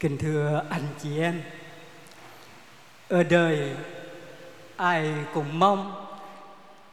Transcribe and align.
Kính 0.00 0.18
thưa 0.18 0.62
anh 0.70 0.82
chị 1.02 1.18
em, 1.18 1.40
ở 3.08 3.22
đời 3.22 3.70
ai 4.76 5.10
cũng 5.34 5.58
mong 5.58 6.06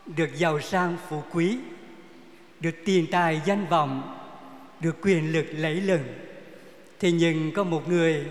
được 0.05 0.29
giàu 0.35 0.59
sang 0.59 0.97
phú 1.09 1.23
quý, 1.31 1.57
được 2.59 2.75
tiền 2.85 3.07
tài 3.11 3.41
danh 3.45 3.65
vọng, 3.65 4.17
được 4.79 4.95
quyền 5.01 5.31
lực 5.31 5.45
lẫy 5.51 5.75
lừng. 5.75 6.03
Thế 6.99 7.11
nhưng 7.11 7.51
có 7.51 7.63
một 7.63 7.89
người 7.89 8.25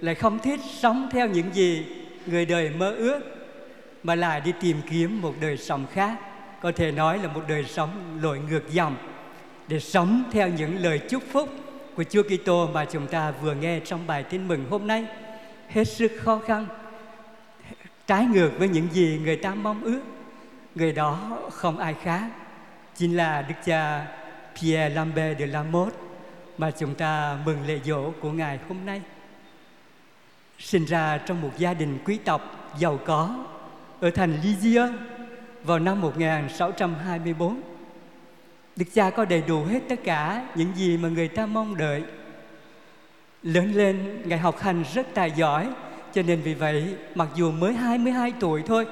lại 0.00 0.14
không 0.14 0.38
thích 0.38 0.60
sống 0.80 1.08
theo 1.12 1.28
những 1.28 1.54
gì 1.54 1.86
người 2.26 2.46
đời 2.46 2.70
mơ 2.70 2.90
ước 2.90 3.20
mà 4.02 4.14
lại 4.14 4.40
đi 4.40 4.52
tìm 4.60 4.76
kiếm 4.90 5.22
một 5.22 5.34
đời 5.40 5.56
sống 5.56 5.86
khác, 5.92 6.18
có 6.62 6.72
thể 6.72 6.92
nói 6.92 7.18
là 7.18 7.28
một 7.28 7.42
đời 7.48 7.64
sống 7.64 8.18
lội 8.22 8.38
ngược 8.38 8.70
dòng 8.70 8.96
để 9.68 9.80
sống 9.80 10.24
theo 10.32 10.48
những 10.48 10.82
lời 10.82 10.98
chúc 10.98 11.22
phúc 11.32 11.63
của 11.96 12.04
Chúa 12.04 12.22
Kitô 12.22 12.66
mà 12.66 12.84
chúng 12.84 13.06
ta 13.06 13.30
vừa 13.30 13.54
nghe 13.54 13.80
trong 13.80 14.06
bài 14.06 14.22
tin 14.22 14.48
mừng 14.48 14.66
hôm 14.70 14.86
nay. 14.86 15.06
Hết 15.68 15.84
sức 15.84 16.12
khó 16.18 16.38
khăn, 16.38 16.66
trái 18.06 18.26
ngược 18.26 18.50
với 18.58 18.68
những 18.68 18.88
gì 18.92 19.20
người 19.24 19.36
ta 19.36 19.54
mong 19.54 19.84
ước. 19.84 20.00
Người 20.74 20.92
đó 20.92 21.38
không 21.52 21.78
ai 21.78 21.94
khác, 22.02 22.28
chính 22.96 23.16
là 23.16 23.42
đức 23.42 23.54
cha 23.64 24.06
Pierre 24.54 24.94
Lambert 24.94 25.38
de 25.38 25.46
Lamotte 25.46 25.96
mà 26.58 26.70
chúng 26.70 26.94
ta 26.94 27.38
mừng 27.44 27.66
lễ 27.66 27.80
dỗ 27.84 28.10
của 28.10 28.32
ngài 28.32 28.58
hôm 28.68 28.86
nay. 28.86 29.02
Sinh 30.58 30.84
ra 30.84 31.18
trong 31.18 31.40
một 31.40 31.50
gia 31.58 31.74
đình 31.74 31.98
quý 32.04 32.18
tộc, 32.24 32.70
giàu 32.78 32.98
có, 33.04 33.46
ở 34.00 34.10
thành 34.10 34.38
Lisieux 34.42 34.90
vào 35.64 35.78
năm 35.78 36.00
1624 36.00 37.73
Đức 38.76 38.84
cha 38.94 39.10
có 39.10 39.24
đầy 39.24 39.42
đủ 39.48 39.64
hết 39.64 39.80
tất 39.88 40.04
cả 40.04 40.48
những 40.54 40.72
gì 40.76 40.96
mà 40.96 41.08
người 41.08 41.28
ta 41.28 41.46
mong 41.46 41.76
đợi. 41.76 42.02
Lớn 43.42 43.72
lên, 43.74 44.22
Ngài 44.24 44.38
học 44.38 44.58
hành 44.58 44.84
rất 44.94 45.06
tài 45.14 45.30
giỏi, 45.30 45.68
cho 46.12 46.22
nên 46.22 46.40
vì 46.40 46.54
vậy, 46.54 46.94
mặc 47.14 47.28
dù 47.34 47.50
mới 47.50 47.72
22 47.72 48.32
tuổi 48.40 48.62
thôi, 48.66 48.86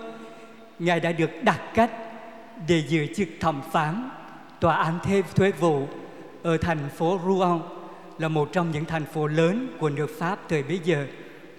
Ngài 0.78 1.00
đã 1.00 1.12
được 1.12 1.30
đặt 1.42 1.60
cách 1.74 1.90
để 2.68 2.82
giữ 2.88 3.06
chức 3.16 3.28
thẩm 3.40 3.62
phán 3.72 4.10
tòa 4.60 4.76
án 4.76 4.98
thêm 5.04 5.24
thuế 5.34 5.50
vụ 5.50 5.86
ở 6.42 6.56
thành 6.56 6.88
phố 6.96 7.20
Rouen 7.24 7.60
là 8.18 8.28
một 8.28 8.48
trong 8.52 8.70
những 8.70 8.84
thành 8.84 9.04
phố 9.04 9.26
lớn 9.26 9.76
của 9.80 9.88
nước 9.88 10.10
Pháp 10.18 10.38
thời 10.48 10.62
bấy 10.62 10.80
giờ, 10.84 11.06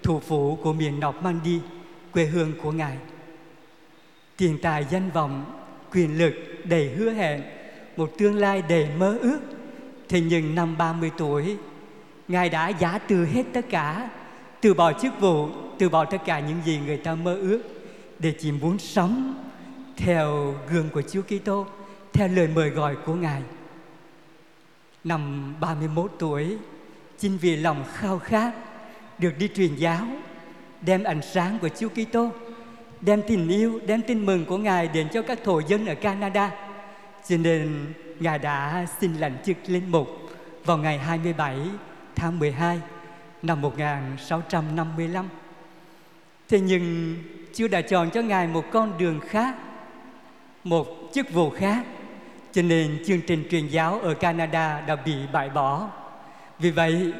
thủ 0.02 0.20
phủ 0.20 0.58
của 0.62 0.72
miền 0.72 1.00
Normandy, 1.00 1.60
quê 2.12 2.24
hương 2.24 2.52
của 2.62 2.72
Ngài. 2.72 2.96
Tiền 4.36 4.58
tài 4.62 4.86
danh 4.90 5.10
vọng, 5.10 5.44
quyền 5.92 6.18
lực 6.18 6.34
đầy 6.64 6.88
hứa 6.88 7.10
hẹn 7.10 7.42
một 7.96 8.10
tương 8.18 8.36
lai 8.36 8.62
đầy 8.68 8.88
mơ 8.98 9.18
ước. 9.22 9.38
thì 10.08 10.20
nhưng 10.20 10.54
năm 10.54 10.78
30 10.78 11.10
tuổi, 11.18 11.56
Ngài 12.28 12.48
đã 12.48 12.68
giả 12.68 12.98
từ 12.98 13.24
hết 13.24 13.42
tất 13.52 13.64
cả, 13.70 14.10
từ 14.60 14.74
bỏ 14.74 14.92
chức 14.92 15.20
vụ, 15.20 15.48
từ 15.78 15.88
bỏ 15.88 16.04
tất 16.04 16.18
cả 16.24 16.40
những 16.40 16.58
gì 16.64 16.80
người 16.86 16.96
ta 16.96 17.14
mơ 17.14 17.34
ước 17.34 17.62
để 18.18 18.32
chỉ 18.38 18.52
muốn 18.52 18.78
sống 18.78 19.44
theo 19.96 20.54
gương 20.70 20.88
của 20.90 21.02
Chúa 21.02 21.22
Kitô, 21.22 21.66
theo 22.12 22.28
lời 22.28 22.48
mời 22.54 22.70
gọi 22.70 22.96
của 23.06 23.14
Ngài. 23.14 23.42
Năm 25.04 25.54
31 25.60 26.12
tuổi, 26.18 26.56
chính 27.18 27.38
vì 27.38 27.56
lòng 27.56 27.84
khao 27.92 28.18
khát 28.18 28.52
được 29.18 29.32
đi 29.38 29.48
truyền 29.54 29.74
giáo, 29.74 30.06
đem 30.80 31.04
ánh 31.04 31.22
sáng 31.22 31.58
của 31.58 31.68
Chúa 31.68 31.88
Kitô, 31.88 32.30
đem 33.00 33.22
tình 33.28 33.48
yêu, 33.48 33.80
đem 33.86 34.02
tin 34.02 34.26
mừng 34.26 34.44
của 34.44 34.58
Ngài 34.58 34.88
đến 34.88 35.08
cho 35.12 35.22
các 35.22 35.38
thổ 35.44 35.60
dân 35.68 35.86
ở 35.86 35.94
Canada 35.94 36.63
cho 37.28 37.36
nên 37.36 37.92
Ngài 38.20 38.38
đã 38.38 38.86
xin 39.00 39.14
lãnh 39.14 39.36
chức 39.44 39.56
linh 39.66 39.90
mục 39.90 40.08
vào 40.64 40.78
ngày 40.78 40.98
27 40.98 41.58
tháng 42.16 42.38
12 42.38 42.80
năm 43.42 43.60
1655. 43.60 45.28
Thế 46.48 46.60
nhưng 46.60 47.16
Chúa 47.54 47.68
đã 47.68 47.80
chọn 47.80 48.10
cho 48.10 48.22
Ngài 48.22 48.46
một 48.46 48.64
con 48.72 48.98
đường 48.98 49.20
khác, 49.20 49.54
một 50.64 50.86
chức 51.14 51.32
vụ 51.32 51.50
khác, 51.50 51.84
cho 52.52 52.62
nên 52.62 53.02
chương 53.06 53.20
trình 53.26 53.44
truyền 53.50 53.66
giáo 53.66 54.00
ở 54.00 54.14
Canada 54.14 54.80
đã 54.80 54.96
bị 54.96 55.14
bãi 55.32 55.50
bỏ. 55.50 55.88
Vì 56.58 56.70
vậy, 56.70 57.12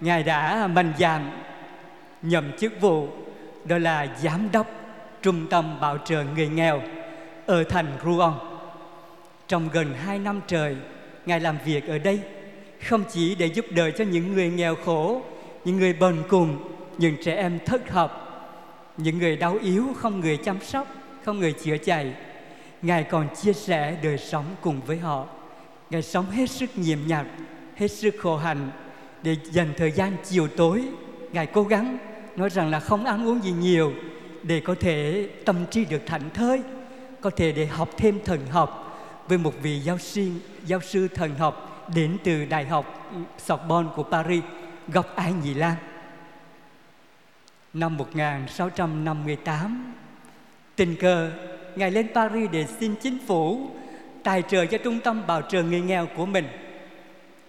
Ngài 0.00 0.22
đã 0.22 0.66
mạnh 0.66 0.92
dạn 0.98 1.42
nhậm 2.22 2.52
chức 2.58 2.80
vụ 2.80 3.08
đó 3.64 3.78
là 3.78 4.06
giám 4.20 4.48
đốc 4.52 4.66
trung 5.22 5.46
tâm 5.50 5.80
bảo 5.80 5.98
trợ 5.98 6.24
người 6.24 6.48
nghèo 6.48 6.82
ở 7.46 7.64
thành 7.64 7.86
Rouen. 8.04 8.47
Trong 9.48 9.68
gần 9.72 9.94
hai 9.94 10.18
năm 10.18 10.40
trời, 10.46 10.76
Ngài 11.26 11.40
làm 11.40 11.58
việc 11.64 11.88
ở 11.88 11.98
đây 11.98 12.20
không 12.82 13.04
chỉ 13.10 13.34
để 13.34 13.46
giúp 13.46 13.64
đỡ 13.70 13.90
cho 13.90 14.04
những 14.04 14.32
người 14.32 14.50
nghèo 14.50 14.74
khổ, 14.84 15.22
những 15.64 15.76
người 15.76 15.92
bần 15.92 16.22
cùng, 16.28 16.58
những 16.98 17.16
trẻ 17.24 17.34
em 17.34 17.58
thất 17.66 17.90
học, 17.90 18.24
những 18.96 19.18
người 19.18 19.36
đau 19.36 19.58
yếu 19.62 19.86
không 19.96 20.20
người 20.20 20.36
chăm 20.36 20.60
sóc, 20.60 20.88
không 21.24 21.38
người 21.38 21.52
chữa 21.52 21.76
chạy. 21.76 22.14
Ngài 22.82 23.04
còn 23.04 23.28
chia 23.36 23.52
sẻ 23.52 23.96
đời 24.02 24.18
sống 24.18 24.44
cùng 24.60 24.80
với 24.86 24.98
họ. 24.98 25.26
Ngài 25.90 26.02
sống 26.02 26.30
hết 26.30 26.50
sức 26.50 26.78
nhiệm 26.78 26.98
nhặt, 27.06 27.26
hết 27.76 27.88
sức 27.88 28.14
khổ 28.18 28.36
hạnh 28.36 28.70
để 29.22 29.36
dành 29.44 29.72
thời 29.76 29.90
gian 29.90 30.16
chiều 30.24 30.48
tối. 30.48 30.84
Ngài 31.32 31.46
cố 31.46 31.62
gắng 31.62 31.98
nói 32.36 32.50
rằng 32.50 32.70
là 32.70 32.80
không 32.80 33.04
ăn 33.04 33.28
uống 33.28 33.44
gì 33.44 33.52
nhiều 33.52 33.92
để 34.42 34.60
có 34.60 34.74
thể 34.80 35.28
tâm 35.44 35.56
trí 35.70 35.84
được 35.84 36.02
thảnh 36.06 36.30
thơi, 36.34 36.62
có 37.20 37.30
thể 37.30 37.52
để 37.52 37.66
học 37.66 37.88
thêm 37.96 38.18
thần 38.24 38.46
học, 38.50 38.87
với 39.28 39.38
một 39.38 39.54
vị 39.62 39.78
giáo 39.78 39.98
sư 39.98 40.30
giáo 40.66 40.80
sư 40.80 41.08
thần 41.08 41.34
học 41.34 41.86
đến 41.94 42.16
từ 42.24 42.44
Đại 42.44 42.64
học 42.64 43.12
Sorbonne 43.38 43.90
của 43.96 44.02
Paris, 44.02 44.44
gốc 44.88 45.16
Ái 45.16 45.32
Nhị 45.32 45.54
Lan. 45.54 45.74
Năm 47.72 47.96
1658, 47.96 49.94
tình 50.76 50.96
cờ 50.96 51.30
Ngài 51.76 51.90
lên 51.90 52.08
Paris 52.14 52.50
để 52.50 52.66
xin 52.80 52.94
chính 52.94 53.18
phủ 53.26 53.70
tài 54.22 54.42
trợ 54.42 54.66
cho 54.66 54.78
trung 54.78 55.00
tâm 55.00 55.26
bảo 55.26 55.42
trợ 55.42 55.62
người 55.62 55.80
nghèo 55.80 56.06
của 56.16 56.26
mình. 56.26 56.48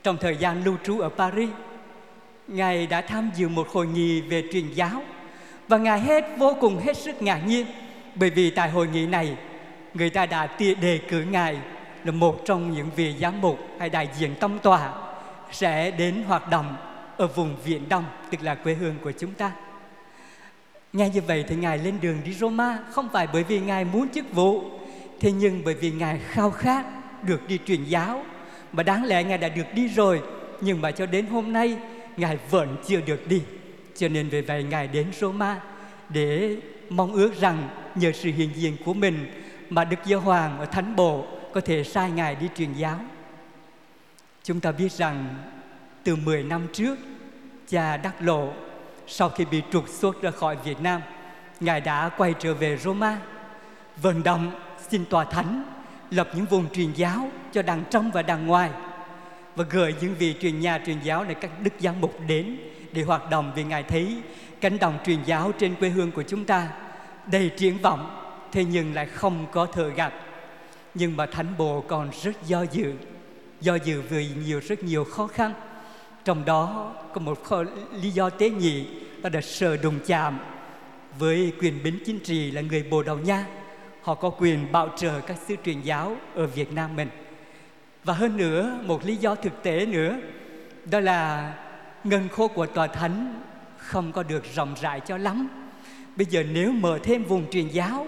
Trong 0.03 0.17
thời 0.17 0.37
gian 0.37 0.63
lưu 0.63 0.75
trú 0.83 0.99
ở 0.99 1.09
Paris, 1.09 1.49
Ngài 2.47 2.87
đã 2.87 3.01
tham 3.01 3.31
dự 3.35 3.49
một 3.49 3.67
hội 3.69 3.87
nghị 3.87 4.21
về 4.21 4.43
truyền 4.51 4.73
giáo 4.73 5.03
và 5.67 5.77
Ngài 5.77 5.99
hết 5.99 6.25
vô 6.37 6.57
cùng 6.61 6.79
hết 6.79 6.97
sức 6.97 7.21
ngạc 7.21 7.41
nhiên 7.45 7.65
bởi 8.15 8.29
vì 8.29 8.49
tại 8.49 8.69
hội 8.69 8.87
nghị 8.87 9.07
này 9.07 9.37
người 9.93 10.09
ta 10.09 10.25
đã 10.25 10.47
đề 10.59 10.99
cử 11.09 11.21
Ngài 11.21 11.57
là 12.03 12.11
một 12.11 12.41
trong 12.45 12.73
những 12.73 12.89
vị 12.95 13.15
giám 13.21 13.41
mục 13.41 13.59
hay 13.79 13.89
đại 13.89 14.09
diện 14.17 14.35
tông 14.39 14.59
tòa 14.59 14.93
sẽ 15.51 15.91
đến 15.91 16.23
hoạt 16.27 16.49
động 16.49 16.75
ở 17.17 17.27
vùng 17.27 17.55
Viện 17.63 17.89
Đông, 17.89 18.05
tức 18.31 18.41
là 18.41 18.55
quê 18.55 18.73
hương 18.73 18.95
của 19.03 19.11
chúng 19.11 19.33
ta. 19.33 19.51
Nghe 20.93 21.09
như 21.09 21.21
vậy 21.21 21.45
thì 21.47 21.55
Ngài 21.55 21.77
lên 21.77 21.95
đường 22.01 22.17
đi 22.25 22.33
Roma 22.33 22.79
không 22.91 23.09
phải 23.13 23.27
bởi 23.33 23.43
vì 23.43 23.59
Ngài 23.59 23.85
muốn 23.85 24.09
chức 24.09 24.33
vụ, 24.33 24.63
thế 25.19 25.31
nhưng 25.31 25.61
bởi 25.65 25.73
vì 25.73 25.91
Ngài 25.91 26.19
khao 26.27 26.51
khát 26.51 26.85
được 27.23 27.47
đi 27.47 27.59
truyền 27.65 27.83
giáo. 27.83 28.23
Mà 28.71 28.83
đáng 28.83 29.05
lẽ 29.05 29.23
Ngài 29.23 29.37
đã 29.37 29.49
được 29.49 29.73
đi 29.73 29.87
rồi, 29.87 30.21
nhưng 30.61 30.81
mà 30.81 30.91
cho 30.91 31.05
đến 31.05 31.25
hôm 31.25 31.53
nay 31.53 31.77
Ngài 32.17 32.37
vẫn 32.49 32.75
chưa 32.87 33.01
được 33.01 33.27
đi. 33.27 33.41
Cho 33.97 34.07
nên 34.07 34.29
vì 34.29 34.41
vậy 34.41 34.63
Ngài 34.63 34.87
đến 34.87 35.07
Roma 35.19 35.61
để 36.09 36.55
mong 36.89 37.13
ước 37.13 37.39
rằng 37.39 37.69
nhờ 37.95 38.11
sự 38.11 38.31
hiện 38.31 38.49
diện 38.55 38.77
của 38.85 38.93
mình 38.93 39.31
mà 39.69 39.83
Đức 39.83 39.97
Giáo 40.05 40.19
Hoàng 40.19 40.59
ở 40.59 40.65
Thánh 40.65 40.95
Bộ 40.95 41.25
có 41.53 41.61
thể 41.61 41.83
sai 41.83 42.11
Ngài 42.11 42.35
đi 42.35 42.49
truyền 42.55 42.73
giáo. 42.73 42.99
Chúng 44.43 44.59
ta 44.59 44.71
biết 44.71 44.91
rằng 44.91 45.27
từ 46.03 46.15
10 46.15 46.43
năm 46.43 46.67
trước, 46.73 46.99
cha 47.67 47.97
Đắc 47.97 48.21
Lộ 48.21 48.53
sau 49.07 49.29
khi 49.29 49.45
bị 49.45 49.61
trục 49.71 49.89
xuất 49.89 50.21
ra 50.21 50.31
khỏi 50.31 50.57
Việt 50.63 50.81
Nam, 50.81 51.01
Ngài 51.59 51.81
đã 51.81 52.09
quay 52.09 52.33
trở 52.39 52.53
về 52.53 52.77
Roma, 52.77 53.17
vận 54.01 54.23
động 54.23 54.51
xin 54.89 55.05
tòa 55.05 55.23
thánh 55.23 55.63
lập 56.11 56.29
những 56.35 56.45
vùng 56.45 56.69
truyền 56.73 56.91
giáo 56.93 57.29
cho 57.51 57.61
đằng 57.61 57.83
trong 57.89 58.11
và 58.11 58.21
đằng 58.21 58.47
ngoài 58.47 58.69
và 59.55 59.65
gửi 59.69 59.95
những 60.01 60.15
vị 60.15 60.35
truyền 60.41 60.59
nhà 60.59 60.79
truyền 60.85 60.99
giáo 61.03 61.25
để 61.25 61.33
các 61.33 61.51
đức 61.63 61.73
giám 61.79 62.01
mục 62.01 62.19
đến 62.27 62.57
để 62.91 63.03
hoạt 63.03 63.29
động 63.29 63.51
vì 63.55 63.63
Ngài 63.63 63.83
thấy 63.83 64.21
cánh 64.61 64.79
đồng 64.79 64.97
truyền 65.05 65.23
giáo 65.23 65.51
trên 65.59 65.75
quê 65.75 65.89
hương 65.89 66.11
của 66.11 66.23
chúng 66.23 66.45
ta 66.45 66.67
đầy 67.31 67.51
triển 67.57 67.77
vọng 67.77 68.18
thế 68.51 68.65
nhưng 68.65 68.93
lại 68.93 69.05
không 69.05 69.45
có 69.51 69.65
thừa 69.65 69.89
gặp. 69.89 70.13
Nhưng 70.93 71.17
mà 71.17 71.25
thánh 71.25 71.47
bộ 71.57 71.81
còn 71.87 72.09
rất 72.23 72.47
do 72.47 72.65
dự. 72.71 72.93
Do 73.61 73.75
dự 73.75 74.01
vì 74.01 74.29
nhiều 74.45 74.61
rất 74.67 74.83
nhiều 74.83 75.03
khó 75.03 75.27
khăn. 75.27 75.53
Trong 76.25 76.45
đó 76.45 76.93
có 77.13 77.21
một 77.21 77.43
khó, 77.43 77.63
lý 78.01 78.09
do 78.09 78.29
tế 78.29 78.49
nhị 78.49 78.85
đó 79.21 79.29
là 79.33 79.41
sợ 79.41 79.77
đụng 79.77 79.99
chạm. 80.05 80.39
Với 81.19 81.53
quyền 81.61 81.83
bính 81.83 81.99
chính 82.05 82.19
trị 82.19 82.51
là 82.51 82.61
người 82.61 82.83
bồ 82.83 83.03
đào 83.03 83.17
nha 83.17 83.45
họ 84.01 84.15
có 84.15 84.29
quyền 84.29 84.71
bảo 84.71 84.89
trợ 84.97 85.21
các 85.21 85.37
sư 85.47 85.55
truyền 85.65 85.81
giáo 85.81 86.15
ở 86.35 86.47
việt 86.47 86.73
nam 86.73 86.95
mình. 86.95 87.09
Và 88.03 88.13
hơn 88.13 88.37
nữa 88.37 88.79
một 88.83 89.05
lý 89.05 89.15
do 89.15 89.35
thực 89.35 89.63
tế 89.63 89.85
nữa 89.85 90.17
đó 90.85 90.99
là 90.99 91.53
ngân 92.03 92.29
khố 92.29 92.47
của 92.47 92.65
tòa 92.65 92.87
thánh 92.87 93.41
không 93.77 94.11
có 94.11 94.23
được 94.23 94.43
rộng 94.55 94.75
rãi 94.81 94.99
cho 94.99 95.17
lắm. 95.17 95.47
Bây 96.15 96.25
giờ 96.25 96.43
nếu 96.51 96.71
mở 96.71 96.99
thêm 97.03 97.23
vùng 97.23 97.49
truyền 97.49 97.67
giáo 97.67 98.07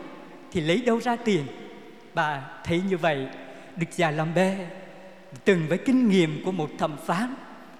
thì 0.51 0.61
lấy 0.61 0.81
đâu 0.81 0.99
ra 0.99 1.15
tiền 1.15 1.45
bà 2.13 2.41
thấy 2.63 2.81
như 2.89 2.97
vậy 2.97 3.27
đức 3.75 3.85
cha 3.97 4.11
Lambert 4.11 4.59
từng 5.45 5.67
với 5.67 5.77
kinh 5.77 6.09
nghiệm 6.09 6.45
của 6.45 6.51
một 6.51 6.69
thẩm 6.77 6.97
phán 7.05 7.35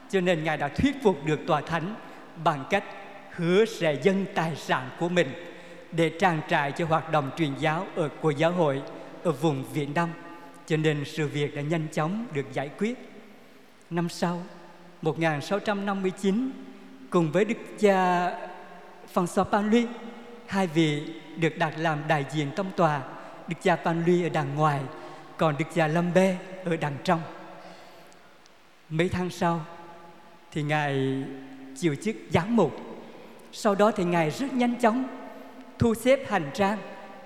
cho 0.10 0.22
nên 0.22 0.44
ngài 0.44 0.58
đã 0.58 0.68
thuyết 0.68 0.96
phục 1.04 1.26
được 1.26 1.40
tòa 1.48 1.62
thánh 1.62 1.96
bằng 2.44 2.66
cách 2.70 2.84
hứa 3.32 3.66
sẽ 3.66 3.94
dâng 4.04 4.26
tài 4.36 4.56
sản 4.56 4.90
của 5.00 5.10
mình 5.10 5.28
để 5.92 6.12
trang 6.20 6.42
trải 6.50 6.72
cho 6.72 6.86
hoạt 6.86 7.12
động 7.12 7.32
truyền 7.38 7.56
giáo 7.60 7.88
ở 7.96 8.10
của 8.22 8.32
giáo 8.32 8.52
hội 8.52 8.82
ở 9.24 9.32
vùng 9.32 9.64
Việt 9.74 9.88
Nam. 9.96 10.10
Cho 10.66 10.78
nên 10.78 11.04
sự 11.06 11.28
việc 11.28 11.56
đã 11.56 11.62
nhanh 11.62 11.88
chóng 11.92 12.26
được 12.34 12.46
giải 12.54 12.70
quyết. 12.78 13.10
Năm 13.90 14.10
sau, 14.10 14.44
1659, 15.02 16.52
cùng 17.10 17.32
với 17.32 17.46
Đức 17.46 17.58
cha 17.80 18.28
François 19.14 19.44
Panluy, 19.44 19.86
hai 20.52 20.68
vị 20.68 21.04
được 21.38 21.58
đặt 21.58 21.74
làm 21.78 22.00
đại 22.08 22.26
diện 22.32 22.52
trong 22.56 22.72
tòa. 22.76 23.02
Đức 23.48 23.56
cha 23.62 23.76
Panluy 23.76 24.24
ở 24.24 24.30
đằng 24.30 24.56
ngoài, 24.56 24.82
còn 25.38 25.56
Đức 25.58 25.66
cha 25.76 25.88
Lâm 25.88 26.14
Bê 26.14 26.38
ở 26.66 26.78
đằng 26.78 26.98
trong. 27.04 27.22
Mấy 28.90 29.10
tháng 29.10 29.30
sau, 29.30 29.66
thì 30.52 30.64
Ngài 30.64 31.24
chịu 31.78 31.96
chức 31.96 32.16
giám 32.30 32.56
mục. 32.56 32.72
Sau 33.52 33.76
đó 33.76 33.92
thì 33.92 34.04
Ngài 34.04 34.32
rất 34.32 34.54
nhanh 34.54 34.76
chóng 34.82 35.08
thu 35.80 35.94
xếp 35.94 36.30
hành 36.30 36.52
trang 36.54 36.78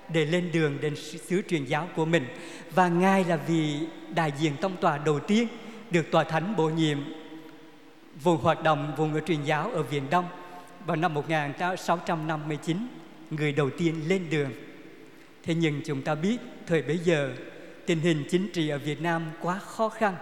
để 0.08 0.24
lên 0.24 0.50
đường 0.52 0.80
đến 0.80 0.96
sứ 0.96 1.42
truyền 1.48 1.64
giáo 1.64 1.88
của 1.96 2.04
mình. 2.04 2.26
Và 2.74 2.88
Ngài 2.88 3.24
là 3.24 3.36
vị 3.36 3.78
đại 4.14 4.32
diện 4.38 4.56
tông 4.60 4.76
tòa 4.76 4.98
đầu 4.98 5.20
tiên 5.20 5.48
được 5.90 6.10
tòa 6.10 6.24
thánh 6.24 6.56
bổ 6.56 6.68
nhiệm 6.68 6.98
vùng 8.22 8.40
hoạt 8.40 8.62
động 8.62 8.92
vùng 8.96 9.14
ở 9.14 9.20
truyền 9.20 9.44
giáo 9.44 9.70
ở 9.70 9.82
Việt 9.82 10.02
Đông 10.10 10.24
vào 10.86 10.96
năm 10.96 11.14
1659, 11.14 12.76
người 13.30 13.52
đầu 13.52 13.70
tiên 13.70 13.94
lên 14.08 14.22
đường. 14.30 14.50
Thế 15.42 15.54
nhưng 15.54 15.80
chúng 15.84 16.02
ta 16.02 16.14
biết 16.14 16.36
thời 16.66 16.82
bấy 16.82 16.98
giờ 16.98 17.32
tình 17.86 18.00
hình 18.00 18.24
chính 18.30 18.48
trị 18.52 18.68
ở 18.68 18.78
Việt 18.78 19.00
Nam 19.00 19.22
quá 19.40 19.58
khó 19.58 19.88
khăn. 19.88 20.14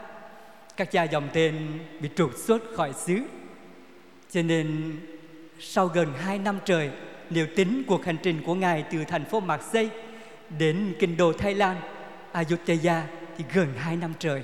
Các 0.76 0.90
cha 0.90 1.02
dòng 1.02 1.28
tên 1.32 1.54
bị 2.00 2.08
trục 2.16 2.30
xuất 2.36 2.62
khỏi 2.74 2.92
xứ. 2.92 3.18
Cho 4.30 4.42
nên 4.42 4.96
sau 5.60 5.86
gần 5.86 6.12
hai 6.18 6.38
năm 6.38 6.58
trời, 6.64 6.90
nếu 7.30 7.46
tính 7.56 7.82
cuộc 7.86 8.04
hành 8.04 8.16
trình 8.22 8.42
của 8.46 8.54
Ngài 8.54 8.84
từ 8.92 9.04
thành 9.04 9.24
phố 9.24 9.40
Marseille 9.40 9.94
đến 10.58 10.94
kinh 10.98 11.16
đô 11.16 11.32
Thái 11.32 11.54
Lan, 11.54 11.76
Ayutthaya 12.32 13.06
thì 13.38 13.44
gần 13.54 13.68
hai 13.76 13.96
năm 13.96 14.12
trời. 14.18 14.42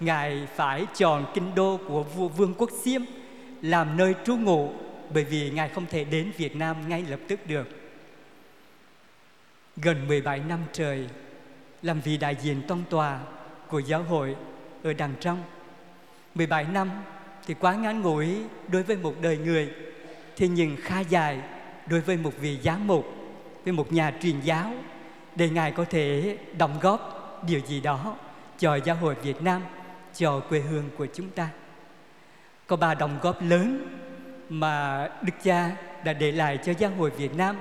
Ngài 0.00 0.46
phải 0.56 0.86
chọn 0.96 1.26
kinh 1.34 1.54
đô 1.54 1.80
của 1.88 2.02
vua 2.02 2.28
vương 2.28 2.54
quốc 2.54 2.70
Xiêm 2.84 3.02
làm 3.62 3.96
nơi 3.96 4.14
trú 4.26 4.36
ngụ 4.36 4.72
bởi 5.14 5.24
vì 5.24 5.50
Ngài 5.50 5.68
không 5.68 5.86
thể 5.90 6.04
đến 6.04 6.32
Việt 6.36 6.56
Nam 6.56 6.88
ngay 6.88 7.04
lập 7.08 7.20
tức 7.28 7.40
được. 7.46 7.79
Gần 9.82 10.08
17 10.08 10.40
năm 10.48 10.58
trời 10.72 11.08
làm 11.82 12.00
vị 12.00 12.16
đại 12.16 12.36
diện 12.42 12.62
tông 12.68 12.84
tòa 12.90 13.20
của 13.68 13.78
giáo 13.78 14.02
hội 14.02 14.36
ở 14.82 14.92
đằng 14.92 15.14
trong. 15.20 15.42
17 16.34 16.64
năm 16.64 16.90
thì 17.46 17.54
quá 17.54 17.74
ngắn 17.74 18.00
ngủi 18.00 18.36
đối 18.68 18.82
với 18.82 18.96
một 18.96 19.14
đời 19.22 19.38
người, 19.38 19.70
thì 20.36 20.48
nhưng 20.48 20.76
khá 20.82 21.00
dài 21.00 21.40
đối 21.86 22.00
với 22.00 22.16
một 22.16 22.32
vị 22.40 22.58
giám 22.62 22.86
mục, 22.86 23.06
với 23.64 23.72
một 23.72 23.92
nhà 23.92 24.12
truyền 24.22 24.40
giáo 24.40 24.72
để 25.36 25.48
Ngài 25.48 25.72
có 25.72 25.84
thể 25.84 26.38
đóng 26.58 26.78
góp 26.80 27.42
điều 27.46 27.60
gì 27.60 27.80
đó 27.80 28.16
cho 28.58 28.74
giáo 28.74 28.96
hội 28.96 29.14
Việt 29.14 29.42
Nam, 29.42 29.62
cho 30.14 30.40
quê 30.40 30.60
hương 30.60 30.90
của 30.96 31.06
chúng 31.14 31.28
ta. 31.28 31.48
Có 32.66 32.76
ba 32.76 32.94
đóng 32.94 33.18
góp 33.22 33.42
lớn 33.42 33.98
mà 34.48 35.08
Đức 35.22 35.32
Cha 35.42 35.76
đã 36.04 36.12
để 36.12 36.32
lại 36.32 36.58
cho 36.64 36.72
giáo 36.78 36.90
hội 36.90 37.10
Việt 37.10 37.36
Nam 37.36 37.56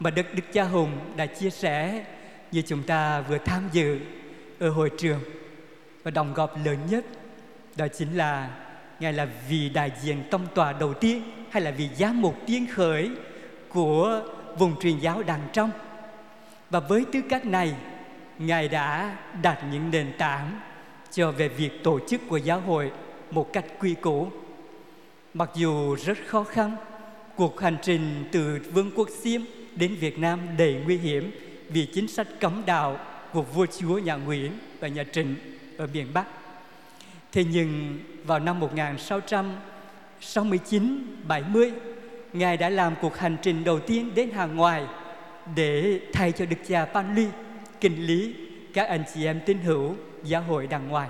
mà 0.00 0.10
Đức 0.10 0.34
Đức 0.34 0.42
Cha 0.52 0.64
Hùng 0.64 0.90
đã 1.16 1.26
chia 1.26 1.50
sẻ 1.50 2.04
như 2.52 2.62
chúng 2.62 2.82
ta 2.82 3.20
vừa 3.20 3.38
tham 3.38 3.68
dự 3.72 3.98
ở 4.58 4.70
hội 4.70 4.90
trường. 4.98 5.20
Và 6.02 6.10
đồng 6.10 6.34
góp 6.34 6.66
lớn 6.66 6.78
nhất 6.90 7.04
đó 7.76 7.86
chính 7.98 8.16
là 8.16 8.50
ngài 9.00 9.12
là 9.12 9.28
vị 9.48 9.68
đại 9.68 9.92
diện 10.02 10.22
tông 10.30 10.46
tòa 10.54 10.72
đầu 10.72 10.94
tiên 10.94 11.22
hay 11.50 11.62
là 11.62 11.70
vị 11.70 11.88
giám 11.96 12.22
mục 12.22 12.34
tiên 12.46 12.66
khởi 12.72 13.10
của 13.68 14.22
vùng 14.58 14.80
truyền 14.80 14.98
giáo 14.98 15.22
đàng 15.22 15.48
trong. 15.52 15.70
Và 16.70 16.80
với 16.80 17.04
tư 17.12 17.20
cách 17.30 17.46
này, 17.46 17.74
ngài 18.38 18.68
đã 18.68 19.16
đặt 19.42 19.58
những 19.72 19.90
nền 19.90 20.12
tảng 20.18 20.60
cho 21.12 21.30
về 21.30 21.48
việc 21.48 21.84
tổ 21.84 21.98
chức 22.08 22.20
của 22.28 22.36
giáo 22.36 22.60
hội 22.60 22.90
một 23.30 23.52
cách 23.52 23.64
quy 23.80 23.94
củ. 23.94 24.28
Mặc 25.34 25.50
dù 25.54 25.96
rất 26.04 26.18
khó 26.26 26.44
khăn, 26.44 26.76
cuộc 27.36 27.60
hành 27.60 27.76
trình 27.82 28.24
từ 28.32 28.58
vương 28.72 28.90
quốc 28.96 29.08
xiêm 29.22 29.40
đến 29.76 29.96
việt 30.00 30.18
nam 30.18 30.40
đầy 30.56 30.80
nguy 30.84 30.96
hiểm 30.96 31.30
vì 31.68 31.86
chính 31.86 32.08
sách 32.08 32.26
cấm 32.40 32.62
đạo 32.66 32.98
của 33.32 33.42
vua 33.42 33.66
chúa 33.78 33.98
nhà 33.98 34.14
nguyễn 34.14 34.52
và 34.80 34.88
nhà 34.88 35.04
trịnh 35.12 35.34
ở 35.76 35.86
miền 35.94 36.06
bắc. 36.14 36.26
Thế 37.32 37.44
nhưng 37.44 37.98
vào 38.24 38.38
năm 38.38 38.60
1669 38.60 41.16
70 41.28 41.72
ngài 42.32 42.56
đã 42.56 42.68
làm 42.68 42.94
cuộc 43.00 43.16
hành 43.16 43.36
trình 43.42 43.64
đầu 43.64 43.80
tiên 43.80 44.14
đến 44.14 44.30
hàng 44.30 44.56
ngoài 44.56 44.86
để 45.56 46.00
thay 46.12 46.32
cho 46.32 46.46
đức 46.46 46.56
cha 46.68 46.84
Panly 46.84 47.26
kinh 47.80 48.06
lý 48.06 48.34
các 48.74 48.88
anh 48.88 49.04
chị 49.14 49.26
em 49.26 49.40
tín 49.46 49.58
hữu 49.58 49.94
giáo 50.24 50.42
hội 50.42 50.66
đằng 50.66 50.88
ngoài. 50.88 51.08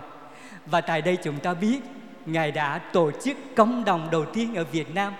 Và 0.67 0.81
tại 0.81 1.03
đây 1.03 1.17
chúng 1.17 1.39
ta 1.39 1.55
biết 1.55 1.79
ngài 2.27 2.53
đã 2.53 2.79
tổ 2.79 3.11
chức 3.25 3.37
công 3.57 3.85
đồng 3.85 4.09
đầu 4.11 4.25
tiên 4.25 4.55
ở 4.55 4.65
Việt 4.65 4.95
Nam, 4.95 5.13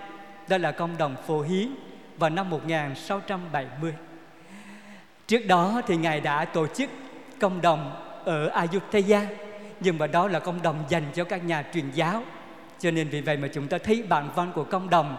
đó 0.47 0.57
là 0.57 0.71
công 0.71 0.97
đồng 0.97 1.15
Phổ 1.27 1.41
Hiến 1.41 1.67
vào 2.17 2.29
năm 2.29 2.49
1670 2.49 3.93
trước 5.27 5.45
đó 5.47 5.81
thì 5.87 5.97
ngài 5.97 6.21
đã 6.21 6.45
tổ 6.45 6.67
chức 6.67 6.89
công 7.39 7.61
đồng 7.61 7.91
ở 8.25 8.47
Ayutthaya, 8.47 9.27
nhưng 9.79 9.97
mà 9.97 10.07
đó 10.07 10.27
là 10.27 10.39
công 10.39 10.61
đồng 10.61 10.83
dành 10.89 11.03
cho 11.15 11.23
các 11.23 11.45
nhà 11.45 11.63
truyền 11.73 11.85
giáo. 11.93 12.23
Cho 12.79 12.91
nên 12.91 13.09
vì 13.09 13.21
vậy 13.21 13.37
mà 13.37 13.47
chúng 13.47 13.67
ta 13.67 13.77
thấy 13.77 14.03
bản 14.09 14.29
văn 14.35 14.51
của 14.55 14.63
công 14.63 14.89
đồng 14.89 15.17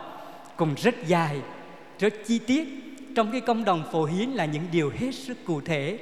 cũng 0.57 0.75
rất 0.75 1.07
dài, 1.07 1.41
rất 1.99 2.15
chi 2.27 2.39
tiết. 2.39 2.69
Trong 3.17 3.33
cái 3.33 3.41
công 3.41 3.65
đồng 3.65 3.85
phổ 3.93 4.05
hiến 4.05 4.29
là 4.29 4.45
những 4.45 4.67
điều 4.73 4.93
hết 4.99 5.13
sức 5.13 5.45
cụ 5.45 5.61
thể. 5.61 5.99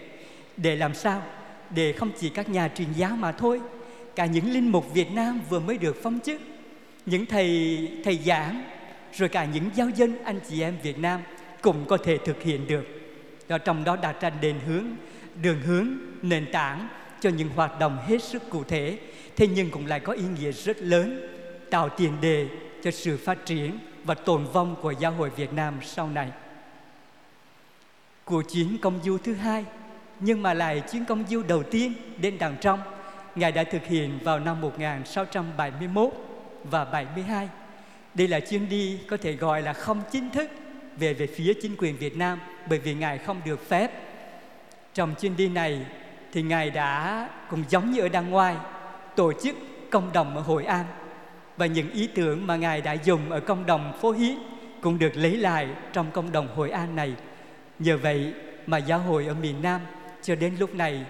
Để 0.57 0.77
làm 0.77 0.95
sao? 0.95 1.23
Để 1.71 1.93
không 1.93 2.11
chỉ 2.19 2.29
các 2.29 2.49
nhà 2.49 2.69
truyền 2.69 2.93
giáo 2.93 3.17
mà 3.17 3.33
thôi, 3.33 3.61
cả 4.17 4.27
những 4.27 4.53
linh 4.53 4.73
mục 4.73 4.95
Việt 4.95 5.13
Nam 5.13 5.41
vừa 5.49 5.61
mới 5.61 5.79
được 5.79 5.97
phong 6.03 6.21
chức, 6.21 6.41
những 7.07 7.27
thầy 7.27 7.79
thầy 8.05 8.19
giảng 8.19 8.63
rồi 9.17 9.29
cả 9.29 9.45
những 9.45 9.71
giáo 9.75 9.89
dân, 9.89 10.25
anh 10.25 10.41
chị 10.49 10.63
em 10.63 10.77
Việt 10.83 10.99
Nam 10.99 11.21
cũng 11.63 11.85
có 11.87 11.97
thể 11.97 12.19
thực 12.19 12.43
hiện 12.43 12.67
được 12.67 12.85
đó, 13.49 13.59
trong 13.59 13.85
đó 13.85 13.97
đặt 13.97 14.21
ra 14.21 14.31
đền 14.31 14.61
hướng, 14.67 14.87
đường 15.43 15.61
hướng, 15.61 15.89
nền 16.23 16.53
tảng 16.53 16.89
cho 17.21 17.31
những 17.31 17.49
hoạt 17.49 17.79
động 17.79 17.99
hết 18.07 18.23
sức 18.23 18.51
cụ 18.51 18.65
thể 18.65 18.99
thế 19.37 19.47
nhưng 19.47 19.71
cũng 19.71 19.87
lại 19.87 20.01
có 20.01 20.13
ý 20.13 20.23
nghĩa 20.39 20.53
rất 20.53 20.77
lớn, 20.83 21.29
tạo 21.71 21.89
tiền 21.89 22.21
đề 22.21 22.49
cho 22.83 22.91
sự 22.91 23.17
phát 23.17 23.47
triển 23.47 23.79
và 24.05 24.15
tồn 24.15 24.45
vong 24.53 24.77
của 24.83 24.91
giáo 24.91 25.13
hội 25.13 25.31
Việt 25.31 25.53
Nam 25.53 25.79
sau 25.83 26.09
này. 26.09 26.31
Cuộc 28.25 28.43
chuyến 28.43 28.79
công 28.83 29.01
du 29.05 29.19
thứ 29.19 29.35
hai, 29.35 29.65
nhưng 30.21 30.43
mà 30.43 30.55
lại 30.55 30.83
chuyến 30.93 31.05
công 31.05 31.25
du 31.27 31.43
đầu 31.43 31.63
tiên 31.63 31.93
đến 32.17 32.39
đằng 32.39 32.57
trong, 32.61 32.81
Ngài 33.35 33.53
đã 33.53 33.65
thực 33.65 33.87
hiện 33.87 34.19
vào 34.23 34.39
năm 34.39 34.61
1671 34.61 36.13
và 36.65 36.85
72. 36.85 37.49
Đây 38.15 38.29
là 38.29 38.41
chuyến 38.41 38.69
đi 38.69 38.99
có 39.09 39.17
thể 39.17 39.33
gọi 39.33 39.63
là 39.63 39.73
không 39.73 40.03
chính 40.11 40.31
thức 40.31 40.51
về 40.97 41.15
về 41.15 41.27
phía 41.27 41.55
chính 41.63 41.77
quyền 41.79 41.97
Việt 41.97 42.17
Nam, 42.17 42.39
bởi 42.69 42.79
vì 42.79 42.95
Ngài 42.95 43.19
không 43.19 43.41
được 43.45 43.69
phép. 43.69 43.91
Trong 44.95 45.15
chuyến 45.15 45.37
đi 45.37 45.49
này 45.49 45.87
thì 46.33 46.43
Ngài 46.43 46.71
đã 46.71 47.29
cũng 47.51 47.65
giống 47.69 47.93
như 47.93 48.01
ở 48.01 48.09
Đàng 48.09 48.31
ngoài, 48.31 48.57
tổ 49.17 49.33
chức 49.43 49.57
công 49.91 50.13
đồng 50.13 50.37
ở 50.37 50.43
Hội 50.43 50.65
An 50.65 50.85
và 51.57 51.67
những 51.67 51.91
ý 51.91 52.07
tưởng 52.07 52.47
mà 52.47 52.57
Ngài 52.57 52.81
đã 52.81 52.93
dùng 52.93 53.31
ở 53.31 53.41
công 53.41 53.67
đồng 53.67 53.99
phố 54.01 54.11
Hiến 54.11 54.35
cũng 54.81 54.99
được 54.99 55.13
lấy 55.17 55.37
lại 55.37 55.69
trong 55.93 56.11
công 56.11 56.33
đồng 56.33 56.49
Hội 56.55 56.71
An 56.71 56.97
này. 56.97 57.15
Nhờ 57.79 57.97
vậy 57.97 58.35
mà 58.67 58.79
giáo 58.79 58.99
hội 58.99 59.27
ở 59.27 59.35
miền 59.35 59.63
Nam 59.63 59.81
cho 60.23 60.35
đến 60.35 60.57
lúc 60.59 60.75
này 60.75 61.05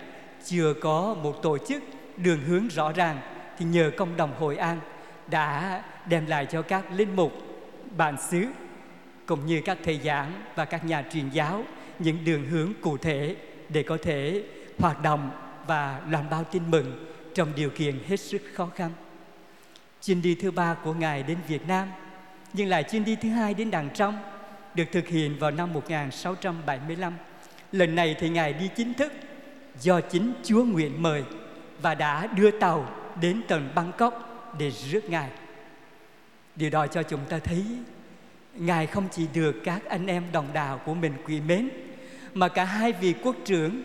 chưa 0.45 0.75
có 0.75 1.17
một 1.23 1.43
tổ 1.43 1.59
chức 1.59 1.83
đường 2.17 2.41
hướng 2.47 2.69
rõ 2.69 2.93
ràng 2.93 3.19
thì 3.59 3.65
nhờ 3.65 3.91
công 3.97 4.17
đồng 4.17 4.35
Hội 4.39 4.57
An 4.57 4.81
đã 5.31 5.83
đem 6.07 6.27
lại 6.27 6.47
cho 6.47 6.63
các 6.63 6.93
linh 6.93 7.17
mục 7.17 7.33
bản 7.97 8.17
xứ 8.31 8.47
cũng 9.27 9.47
như 9.47 9.63
các 9.65 9.79
thầy 9.85 10.01
giảng 10.05 10.33
và 10.55 10.65
các 10.65 10.85
nhà 10.85 11.05
truyền 11.13 11.29
giáo 11.31 11.65
những 11.99 12.25
đường 12.25 12.47
hướng 12.47 12.73
cụ 12.81 12.97
thể 12.97 13.37
để 13.69 13.83
có 13.83 13.99
thể 14.03 14.43
hoạt 14.79 15.03
động 15.03 15.31
và 15.67 16.01
loan 16.09 16.31
báo 16.31 16.45
tin 16.45 16.63
mừng 16.71 17.07
trong 17.35 17.53
điều 17.57 17.71
kiện 17.71 17.99
hết 18.09 18.17
sức 18.17 18.43
khó 18.55 18.67
khăn. 18.67 18.91
Chuyến 20.03 20.23
đi 20.23 20.35
thứ 20.35 20.51
ba 20.51 20.75
của 20.75 20.95
Ngài 20.95 21.23
đến 21.23 21.39
Việt 21.49 21.69
Nam, 21.69 21.89
nhưng 22.53 22.69
lại 22.69 22.83
chuyến 22.83 23.05
đi 23.05 23.17
thứ 23.17 23.29
hai 23.29 23.55
đến 23.55 23.71
đàng 23.71 23.91
trong, 23.95 24.19
được 24.75 24.85
thực 24.93 25.09
hiện 25.09 25.39
vào 25.39 25.51
năm 25.51 25.73
1675. 25.73 27.13
Lần 27.73 27.95
này 27.95 28.17
thì 28.21 28.29
Ngài 28.29 28.53
đi 28.53 28.69
chính 28.77 28.95
thức 28.95 29.13
do 29.81 30.01
chính 30.01 30.33
Chúa 30.45 30.65
nguyện 30.65 31.03
mời 31.03 31.25
và 31.83 31.95
đã 31.95 32.27
đưa 32.27 32.51
tàu 32.51 32.89
đến 33.21 33.43
tận 33.49 33.69
Bangkok 33.75 34.45
để 34.59 34.71
rước 34.71 35.11
Ngài. 35.11 35.31
Điều 36.57 36.71
đó 36.71 36.87
cho 36.87 37.03
chúng 37.03 37.21
ta 37.29 37.39
thấy 37.39 37.65
Ngài 38.55 38.87
không 38.87 39.09
chỉ 39.11 39.27
được 39.35 39.57
các 39.65 39.85
anh 39.85 40.07
em 40.07 40.23
đồng 40.33 40.49
đạo 40.53 40.81
của 40.87 40.95
mình 40.95 41.13
quý 41.27 41.41
mến 41.41 41.69
mà 42.35 42.49
cả 42.49 42.65
hai 42.65 42.93
vị 42.93 43.15
quốc 43.23 43.37
trưởng 43.45 43.83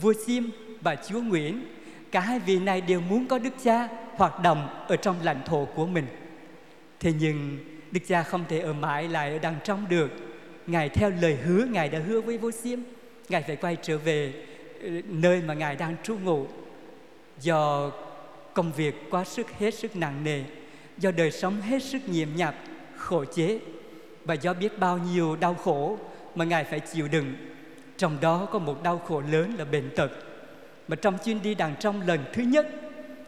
vua 0.00 0.14
Sim 0.26 0.50
và 0.80 0.96
chúa 0.96 1.20
Nguyễn 1.20 1.64
cả 2.12 2.20
hai 2.20 2.38
vị 2.38 2.58
này 2.58 2.80
đều 2.80 3.00
muốn 3.00 3.26
có 3.26 3.38
đức 3.38 3.52
cha 3.64 3.88
hoạt 4.16 4.42
động 4.42 4.84
ở 4.88 4.96
trong 4.96 5.16
lãnh 5.22 5.40
thổ 5.46 5.64
của 5.74 5.86
mình 5.86 6.06
thế 7.00 7.12
nhưng 7.20 7.58
Đức 7.90 8.00
cha 8.06 8.22
không 8.22 8.44
thể 8.48 8.58
ở 8.58 8.72
mãi 8.72 9.08
lại 9.08 9.32
ở 9.32 9.38
đằng 9.38 9.56
trong 9.64 9.88
được. 9.88 10.10
Ngài 10.66 10.88
theo 10.88 11.10
lời 11.20 11.36
hứa 11.44 11.64
Ngài 11.64 11.88
đã 11.88 11.98
hứa 11.98 12.20
với 12.20 12.38
vua 12.38 12.50
Sim 12.50 12.84
Ngài 13.28 13.42
phải 13.42 13.56
quay 13.56 13.76
trở 13.82 13.98
về 13.98 14.32
ờ, 14.82 14.88
nơi 15.08 15.42
mà 15.42 15.54
Ngài 15.54 15.76
đang 15.76 15.96
trú 16.02 16.16
ngụ. 16.24 16.46
Do 17.40 17.90
công 18.54 18.72
việc 18.72 19.10
quá 19.10 19.24
sức 19.24 19.50
hết 19.58 19.74
sức 19.74 19.96
nặng 19.96 20.24
nề, 20.24 20.42
do 21.00 21.10
đời 21.10 21.30
sống 21.30 21.60
hết 21.60 21.82
sức 21.82 22.08
nhiệm 22.08 22.28
nhạt, 22.36 22.54
khổ 22.96 23.24
chế 23.24 23.58
và 24.24 24.34
do 24.34 24.54
biết 24.54 24.78
bao 24.78 24.98
nhiêu 24.98 25.36
đau 25.36 25.54
khổ 25.54 25.98
mà 26.34 26.44
Ngài 26.44 26.64
phải 26.64 26.80
chịu 26.80 27.08
đựng. 27.08 27.34
Trong 27.96 28.18
đó 28.20 28.48
có 28.52 28.58
một 28.58 28.82
đau 28.82 28.98
khổ 28.98 29.22
lớn 29.30 29.54
là 29.58 29.64
bệnh 29.64 29.90
tật. 29.96 30.10
Mà 30.88 30.96
trong 30.96 31.18
chuyến 31.18 31.42
đi 31.42 31.54
đàng 31.54 31.74
trong 31.80 32.06
lần 32.06 32.24
thứ 32.32 32.42
nhất, 32.42 32.66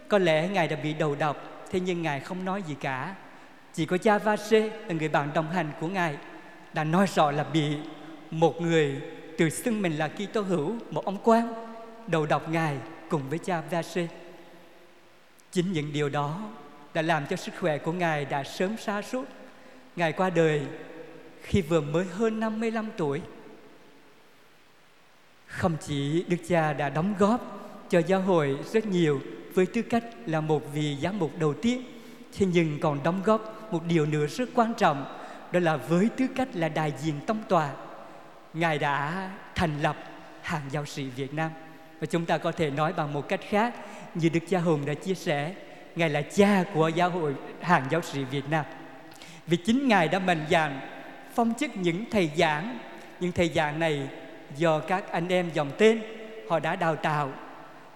có 0.08 0.18
lẽ 0.18 0.48
Ngài 0.48 0.68
đã 0.68 0.76
bị 0.76 0.94
đầu 0.94 1.14
độc, 1.14 1.64
thế 1.70 1.80
nhưng 1.80 2.02
Ngài 2.02 2.20
không 2.20 2.44
nói 2.44 2.62
gì 2.68 2.74
cả. 2.80 3.14
Chỉ 3.74 3.86
có 3.86 3.98
cha 3.98 4.18
Vase 4.18 4.60
là 4.60 4.94
người 4.94 5.08
bạn 5.08 5.30
đồng 5.34 5.50
hành 5.50 5.70
của 5.80 5.88
Ngài 5.88 6.16
đã 6.72 6.84
nói 6.84 7.06
rõ 7.14 7.30
là 7.30 7.44
bị 7.44 7.76
một 8.30 8.60
người 8.62 9.00
tự 9.38 9.50
xưng 9.50 9.82
mình 9.82 9.98
là 9.98 10.08
Kitô 10.08 10.40
hữu, 10.40 10.74
một 10.90 11.04
ông 11.04 11.18
quan 11.24 11.54
đầu 12.06 12.26
độc 12.26 12.48
Ngài 12.48 12.76
cùng 13.08 13.22
với 13.28 13.38
cha 13.38 13.62
Vase. 13.70 14.06
Chính 15.50 15.72
những 15.72 15.92
điều 15.92 16.08
đó 16.08 16.40
đã 16.94 17.02
làm 17.02 17.26
cho 17.26 17.36
sức 17.36 17.52
khỏe 17.60 17.78
của 17.78 17.92
Ngài 17.92 18.24
đã 18.24 18.44
sớm 18.44 18.76
xa 18.76 19.02
sút. 19.02 19.28
Ngài 19.96 20.12
qua 20.12 20.30
đời 20.30 20.60
khi 21.42 21.62
vừa 21.62 21.80
mới 21.80 22.04
hơn 22.04 22.40
55 22.40 22.90
tuổi. 22.96 23.20
Không 25.46 25.76
chỉ 25.86 26.24
Đức 26.28 26.36
Cha 26.48 26.72
đã 26.72 26.88
đóng 26.88 27.14
góp 27.18 27.40
cho 27.90 27.98
giáo 28.06 28.20
hội 28.20 28.58
rất 28.72 28.86
nhiều 28.86 29.20
với 29.54 29.66
tư 29.66 29.82
cách 29.82 30.04
là 30.26 30.40
một 30.40 30.72
vị 30.72 30.96
giám 31.02 31.18
mục 31.18 31.38
đầu 31.38 31.54
tiên, 31.54 31.82
thế 32.38 32.46
nhưng 32.52 32.80
còn 32.80 33.02
đóng 33.02 33.20
góp 33.24 33.72
một 33.72 33.82
điều 33.88 34.06
nữa 34.06 34.26
rất 34.26 34.48
quan 34.54 34.74
trọng, 34.74 35.18
đó 35.52 35.60
là 35.60 35.76
với 35.76 36.08
tư 36.16 36.26
cách 36.36 36.48
là 36.54 36.68
đại 36.68 36.92
diện 37.02 37.14
tông 37.26 37.42
tòa, 37.48 37.70
Ngài 38.54 38.78
đã 38.78 39.30
thành 39.54 39.82
lập 39.82 39.96
hàng 40.42 40.62
giáo 40.70 40.86
sĩ 40.86 41.04
Việt 41.04 41.34
Nam. 41.34 41.50
Và 42.00 42.06
chúng 42.06 42.26
ta 42.26 42.38
có 42.38 42.52
thể 42.52 42.70
nói 42.70 42.92
bằng 42.92 43.12
một 43.12 43.28
cách 43.28 43.40
khác, 43.48 43.74
như 44.14 44.28
Đức 44.28 44.40
Cha 44.48 44.58
Hùng 44.58 44.86
đã 44.86 44.94
chia 44.94 45.14
sẻ, 45.14 45.54
Ngài 45.96 46.10
là 46.10 46.22
cha 46.22 46.64
của 46.74 46.88
giáo 46.88 47.10
hội 47.10 47.34
hàng 47.60 47.86
giáo 47.90 48.02
sĩ 48.02 48.24
Việt 48.24 48.48
Nam. 48.50 48.64
Vì 49.46 49.56
chính 49.56 49.88
Ngài 49.88 50.08
đã 50.08 50.18
mạnh 50.18 50.46
dạn 50.50 50.80
phong 51.34 51.54
chức 51.54 51.76
những 51.76 52.04
thầy 52.10 52.30
giảng, 52.36 52.78
những 53.20 53.32
thầy 53.32 53.48
giảng 53.48 53.80
này 53.80 54.08
do 54.56 54.78
các 54.78 55.12
anh 55.12 55.28
em 55.28 55.50
dòng 55.54 55.70
tên 55.78 56.02
họ 56.48 56.58
đã 56.58 56.76
đào 56.76 56.96
tạo 56.96 57.32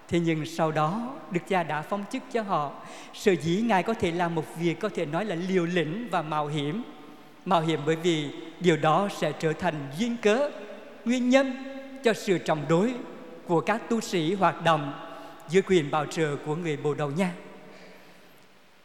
Thế 0.07 0.19
nhưng 0.19 0.45
sau 0.45 0.71
đó 0.71 1.15
Đức 1.31 1.39
Cha 1.47 1.63
đã 1.63 1.81
phong 1.81 2.03
chức 2.11 2.23
cho 2.31 2.41
họ 2.41 2.71
Sở 3.13 3.31
dĩ 3.31 3.61
Ngài 3.61 3.83
có 3.83 3.93
thể 3.93 4.11
làm 4.11 4.35
một 4.35 4.45
việc 4.59 4.79
có 4.79 4.89
thể 4.89 5.05
nói 5.05 5.25
là 5.25 5.35
liều 5.35 5.65
lĩnh 5.65 6.07
và 6.11 6.21
mạo 6.21 6.47
hiểm 6.47 6.83
Mạo 7.45 7.61
hiểm 7.61 7.79
bởi 7.85 7.95
vì 7.95 8.29
điều 8.59 8.77
đó 8.77 9.09
sẽ 9.17 9.31
trở 9.39 9.53
thành 9.53 9.73
duyên 9.97 10.17
cớ 10.21 10.49
Nguyên 11.05 11.29
nhân 11.29 11.53
cho 12.03 12.13
sự 12.13 12.37
trọng 12.37 12.65
đối 12.69 12.93
của 13.47 13.61
các 13.61 13.89
tu 13.89 14.01
sĩ 14.01 14.33
hoạt 14.33 14.63
động 14.63 14.93
dưới 15.49 15.61
quyền 15.61 15.91
bảo 15.91 16.05
trợ 16.05 16.35
của 16.45 16.55
người 16.55 16.77
Bồ 16.77 16.93
Đầu 16.93 17.11
Nha. 17.11 17.31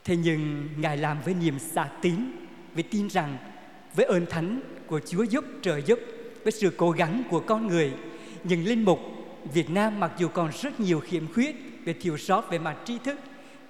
Thế 0.05 0.17
nhưng 0.17 0.69
Ngài 0.77 0.97
làm 0.97 1.23
với 1.25 1.35
niềm 1.35 1.59
xa 1.59 1.89
tín, 2.03 2.17
với 2.75 2.83
tin 2.83 3.11
rằng 3.11 3.37
với 3.95 4.07
ơn 4.07 4.27
thánh 4.27 4.61
của 4.87 5.01
Chúa 5.01 5.23
giúp 5.23 5.45
trợ 5.63 5.81
giúp, 5.81 5.99
với 6.45 6.53
sự 6.53 6.73
cố 6.77 6.91
gắng 6.91 7.23
của 7.31 7.41
con 7.41 7.67
người, 7.67 7.93
những 8.45 8.65
linh 8.65 8.85
mục 8.85 8.99
Việt 9.55 9.71
Nam 9.71 10.01
mặc 10.01 10.13
dù 10.19 10.29
còn 10.29 10.51
rất 10.63 10.81
nhiều 10.81 11.01
khiếm 11.01 11.33
khuyết 11.33 11.57
về 11.85 11.93
thiếu 11.93 12.17
sót 12.17 12.51
về 12.51 12.59
mặt 12.59 12.77
tri 12.85 12.99
thức, 13.05 13.19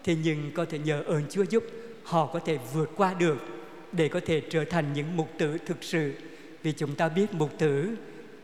thế 0.04 0.16
nhưng 0.24 0.50
có 0.54 0.64
thể 0.64 0.78
nhờ 0.78 1.02
ơn 1.02 1.22
Chúa 1.30 1.44
giúp 1.50 1.64
họ 2.04 2.26
có 2.26 2.38
thể 2.38 2.58
vượt 2.72 2.90
qua 2.96 3.14
được 3.14 3.38
để 3.92 4.08
có 4.08 4.20
thể 4.26 4.42
trở 4.50 4.64
thành 4.64 4.92
những 4.92 5.16
mục 5.16 5.30
tử 5.38 5.58
thực 5.66 5.84
sự. 5.84 6.14
Vì 6.62 6.72
chúng 6.72 6.94
ta 6.94 7.08
biết 7.08 7.34
mục 7.34 7.58
tử 7.58 7.96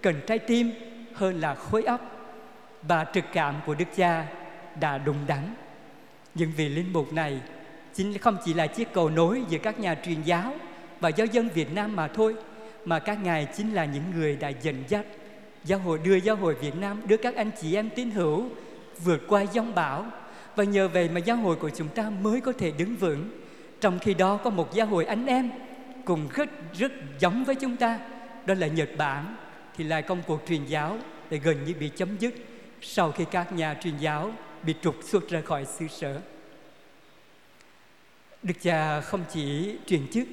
cần 0.03 0.21
trái 0.27 0.39
tim 0.39 0.71
hơn 1.15 1.41
là 1.41 1.55
khối 1.55 1.83
óc 1.83 2.01
và 2.83 3.07
trực 3.15 3.25
cảm 3.33 3.55
của 3.67 3.75
Đức 3.75 3.85
Cha 3.97 4.27
đã 4.81 4.99
đúng 4.99 5.27
đắn. 5.27 5.55
Những 6.35 6.53
vị 6.57 6.69
linh 6.69 6.93
mục 6.93 7.13
này 7.13 7.41
chính 7.99 8.19
không 8.19 8.37
chỉ 8.45 8.55
là 8.55 8.67
chiếc 8.67 8.93
cầu 8.93 9.11
nối 9.11 9.43
giữa 9.49 9.59
các 9.59 9.81
nhà 9.81 9.95
truyền 9.95 10.23
giáo 10.23 10.55
và 11.01 11.09
giáo 11.09 11.27
dân 11.27 11.49
Việt 11.55 11.75
Nam 11.75 11.97
mà 11.97 12.09
thôi, 12.09 12.35
mà 12.85 12.99
các 12.99 13.23
ngài 13.23 13.47
chính 13.57 13.75
là 13.75 13.85
những 13.85 14.03
người 14.15 14.37
đã 14.37 14.49
dẫn 14.49 14.85
dắt 14.89 15.07
Giáo 15.65 15.79
hội 15.79 15.99
đưa 16.05 16.17
giáo 16.17 16.37
hội 16.37 16.55
Việt 16.55 16.77
Nam 16.77 17.03
đưa 17.07 17.17
các 17.17 17.37
anh 17.37 17.51
chị 17.61 17.75
em 17.75 17.91
tín 17.91 18.11
hữu 18.11 18.49
vượt 19.05 19.23
qua 19.29 19.43
giông 19.43 19.75
bão 19.75 20.07
và 20.57 20.65
nhờ 20.65 20.89
vậy 20.89 21.09
mà 21.09 21.21
giáo 21.21 21.37
hội 21.37 21.57
của 21.57 21.71
chúng 21.71 21.89
ta 21.89 22.11
mới 22.23 22.41
có 22.41 22.53
thể 22.53 22.71
đứng 22.71 22.97
vững. 22.97 23.31
Trong 23.81 23.99
khi 23.99 24.15
đó 24.15 24.37
có 24.37 24.51
một 24.51 24.75
giáo 24.75 24.87
hội 24.87 25.05
anh 25.05 25.27
em 25.27 25.51
cùng 26.05 26.29
rất 26.35 26.49
rất 26.79 26.93
giống 27.19 27.45
với 27.45 27.55
chúng 27.55 27.77
ta, 27.77 27.99
đó 28.47 28.55
là 28.55 28.67
Nhật 28.67 28.89
Bản 28.99 29.37
thì 29.77 29.85
lại 29.85 30.03
công 30.03 30.23
cuộc 30.27 30.43
truyền 30.49 30.65
giáo 30.65 30.99
lại 31.31 31.41
gần 31.45 31.65
như 31.65 31.75
bị 31.81 31.89
chấm 31.89 32.09
dứt 32.19 32.35
sau 32.81 33.13
khi 33.13 33.25
các 33.31 33.53
nhà 33.53 33.75
truyền 33.83 33.99
giáo 33.99 34.33
bị 34.63 34.75
trục 34.83 34.97
xuất 35.03 35.29
ra 35.29 35.41
khỏi 35.41 35.65
xứ 35.65 35.87
sở. 35.89 36.21
Đức 38.43 38.55
cha 38.61 39.01
không 39.01 39.25
chỉ 39.33 39.77
truyền 39.87 40.09
chức 40.09 40.29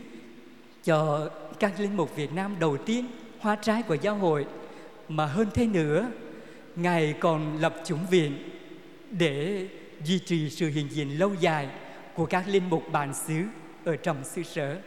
cho 0.84 1.30
các 1.60 1.80
linh 1.80 1.98
mục 1.98 2.16
Việt 2.16 2.34
Nam 2.34 2.56
đầu 2.60 2.78
tiên 2.78 3.06
hoa 3.40 3.56
trái 3.56 3.82
của 3.82 3.96
giáo 3.96 4.16
hội, 4.16 4.46
mà 5.10 5.26
hơn 5.26 5.48
thế 5.54 5.66
nữa, 5.66 6.10
ngài 6.76 7.14
còn 7.20 7.58
lập 7.58 7.76
chủng 7.86 8.06
viện 8.12 8.50
để 9.12 9.68
duy 10.04 10.20
trì 10.20 10.50
sự 10.50 10.70
hiện 10.70 10.88
diện 10.92 11.20
lâu 11.20 11.34
dài 11.40 11.70
của 12.16 12.26
các 12.26 12.48
linh 12.48 12.70
mục 12.70 12.84
bản 12.92 13.14
xứ 13.14 13.44
ở 13.86 13.96
trong 13.96 14.24
xứ 14.24 14.44
sở. 14.44 14.78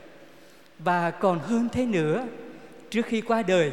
Và 0.78 1.10
còn 1.10 1.38
hơn 1.38 1.68
thế 1.72 1.86
nữa, 1.86 2.26
trước 2.90 3.06
khi 3.06 3.20
qua 3.20 3.42
đời, 3.42 3.72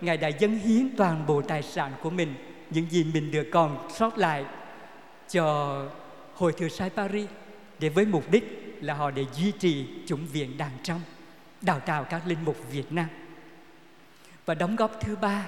ngài 0.00 0.16
đã 0.16 0.28
dâng 0.28 0.58
hiến 0.58 0.96
toàn 0.96 1.26
bộ 1.26 1.42
tài 1.42 1.62
sản 1.62 1.92
của 2.02 2.10
mình, 2.10 2.34
những 2.70 2.86
gì 2.90 3.04
mình 3.14 3.30
được 3.30 3.46
còn 3.52 3.88
sót 3.94 4.18
lại 4.18 4.44
cho 5.30 5.84
hội 6.34 6.52
thừa 6.52 6.68
sai 6.68 6.90
Paris 6.90 7.28
để 7.78 7.88
với 7.88 8.04
mục 8.04 8.30
đích 8.30 8.65
là 8.80 8.94
họ 8.94 9.10
để 9.10 9.24
duy 9.34 9.52
trì 9.52 9.86
chủng 10.06 10.26
viện 10.26 10.58
đàng 10.58 10.78
trong 10.82 11.00
đào 11.62 11.80
tạo 11.80 12.04
các 12.04 12.26
linh 12.26 12.44
mục 12.44 12.56
Việt 12.70 12.92
Nam 12.92 13.06
và 14.46 14.54
đóng 14.54 14.76
góp 14.76 15.00
thứ 15.00 15.16
ba 15.16 15.46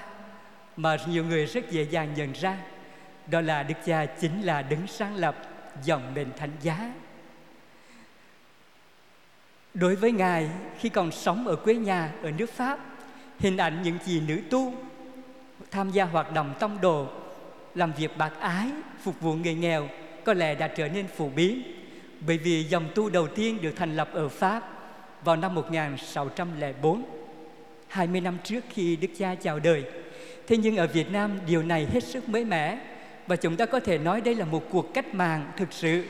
mà 0.76 0.96
nhiều 1.08 1.24
người 1.24 1.46
rất 1.46 1.70
dễ 1.70 1.82
dàng 1.82 2.14
nhận 2.14 2.32
ra 2.32 2.58
đó 3.30 3.40
là 3.40 3.62
Đức 3.62 3.74
Cha 3.86 4.06
chính 4.06 4.42
là 4.42 4.62
đứng 4.62 4.86
sáng 4.86 5.16
lập 5.16 5.36
dòng 5.84 6.14
đền 6.14 6.28
thánh 6.36 6.50
giá. 6.62 6.92
Đối 9.74 9.96
với 9.96 10.12
Ngài, 10.12 10.50
khi 10.78 10.88
còn 10.88 11.12
sống 11.12 11.46
ở 11.46 11.56
quê 11.56 11.74
nhà 11.74 12.12
ở 12.22 12.30
nước 12.30 12.50
Pháp, 12.50 12.78
hình 13.38 13.56
ảnh 13.56 13.82
những 13.82 13.98
chị 14.06 14.20
nữ 14.20 14.40
tu 14.50 14.74
tham 15.70 15.90
gia 15.90 16.04
hoạt 16.04 16.32
động 16.32 16.54
tông 16.58 16.80
đồ, 16.80 17.06
làm 17.74 17.92
việc 17.92 18.18
bạc 18.18 18.32
ái, 18.40 18.70
phục 19.00 19.20
vụ 19.20 19.34
người 19.34 19.54
nghèo 19.54 19.88
có 20.24 20.34
lẽ 20.34 20.54
đã 20.54 20.68
trở 20.68 20.88
nên 20.88 21.06
phổ 21.06 21.28
biến 21.28 21.62
bởi 22.26 22.38
vì 22.38 22.64
dòng 22.64 22.88
tu 22.94 23.10
đầu 23.10 23.26
tiên 23.26 23.58
được 23.62 23.72
thành 23.76 23.96
lập 23.96 24.08
ở 24.12 24.28
Pháp 24.28 24.78
vào 25.24 25.36
năm 25.36 25.54
1604, 25.54 27.04
20 27.88 28.20
năm 28.20 28.38
trước 28.44 28.64
khi 28.70 28.96
Đức 28.96 29.08
Cha 29.18 29.34
chào 29.34 29.58
đời. 29.58 29.84
Thế 30.46 30.56
nhưng 30.56 30.76
ở 30.76 30.86
Việt 30.86 31.10
Nam 31.10 31.38
điều 31.46 31.62
này 31.62 31.86
hết 31.92 32.04
sức 32.04 32.28
mới 32.28 32.44
mẻ 32.44 32.78
và 33.26 33.36
chúng 33.36 33.56
ta 33.56 33.66
có 33.66 33.80
thể 33.80 33.98
nói 33.98 34.20
đây 34.20 34.34
là 34.34 34.44
một 34.44 34.62
cuộc 34.70 34.94
cách 34.94 35.14
mạng 35.14 35.52
thực 35.56 35.72
sự, 35.72 36.04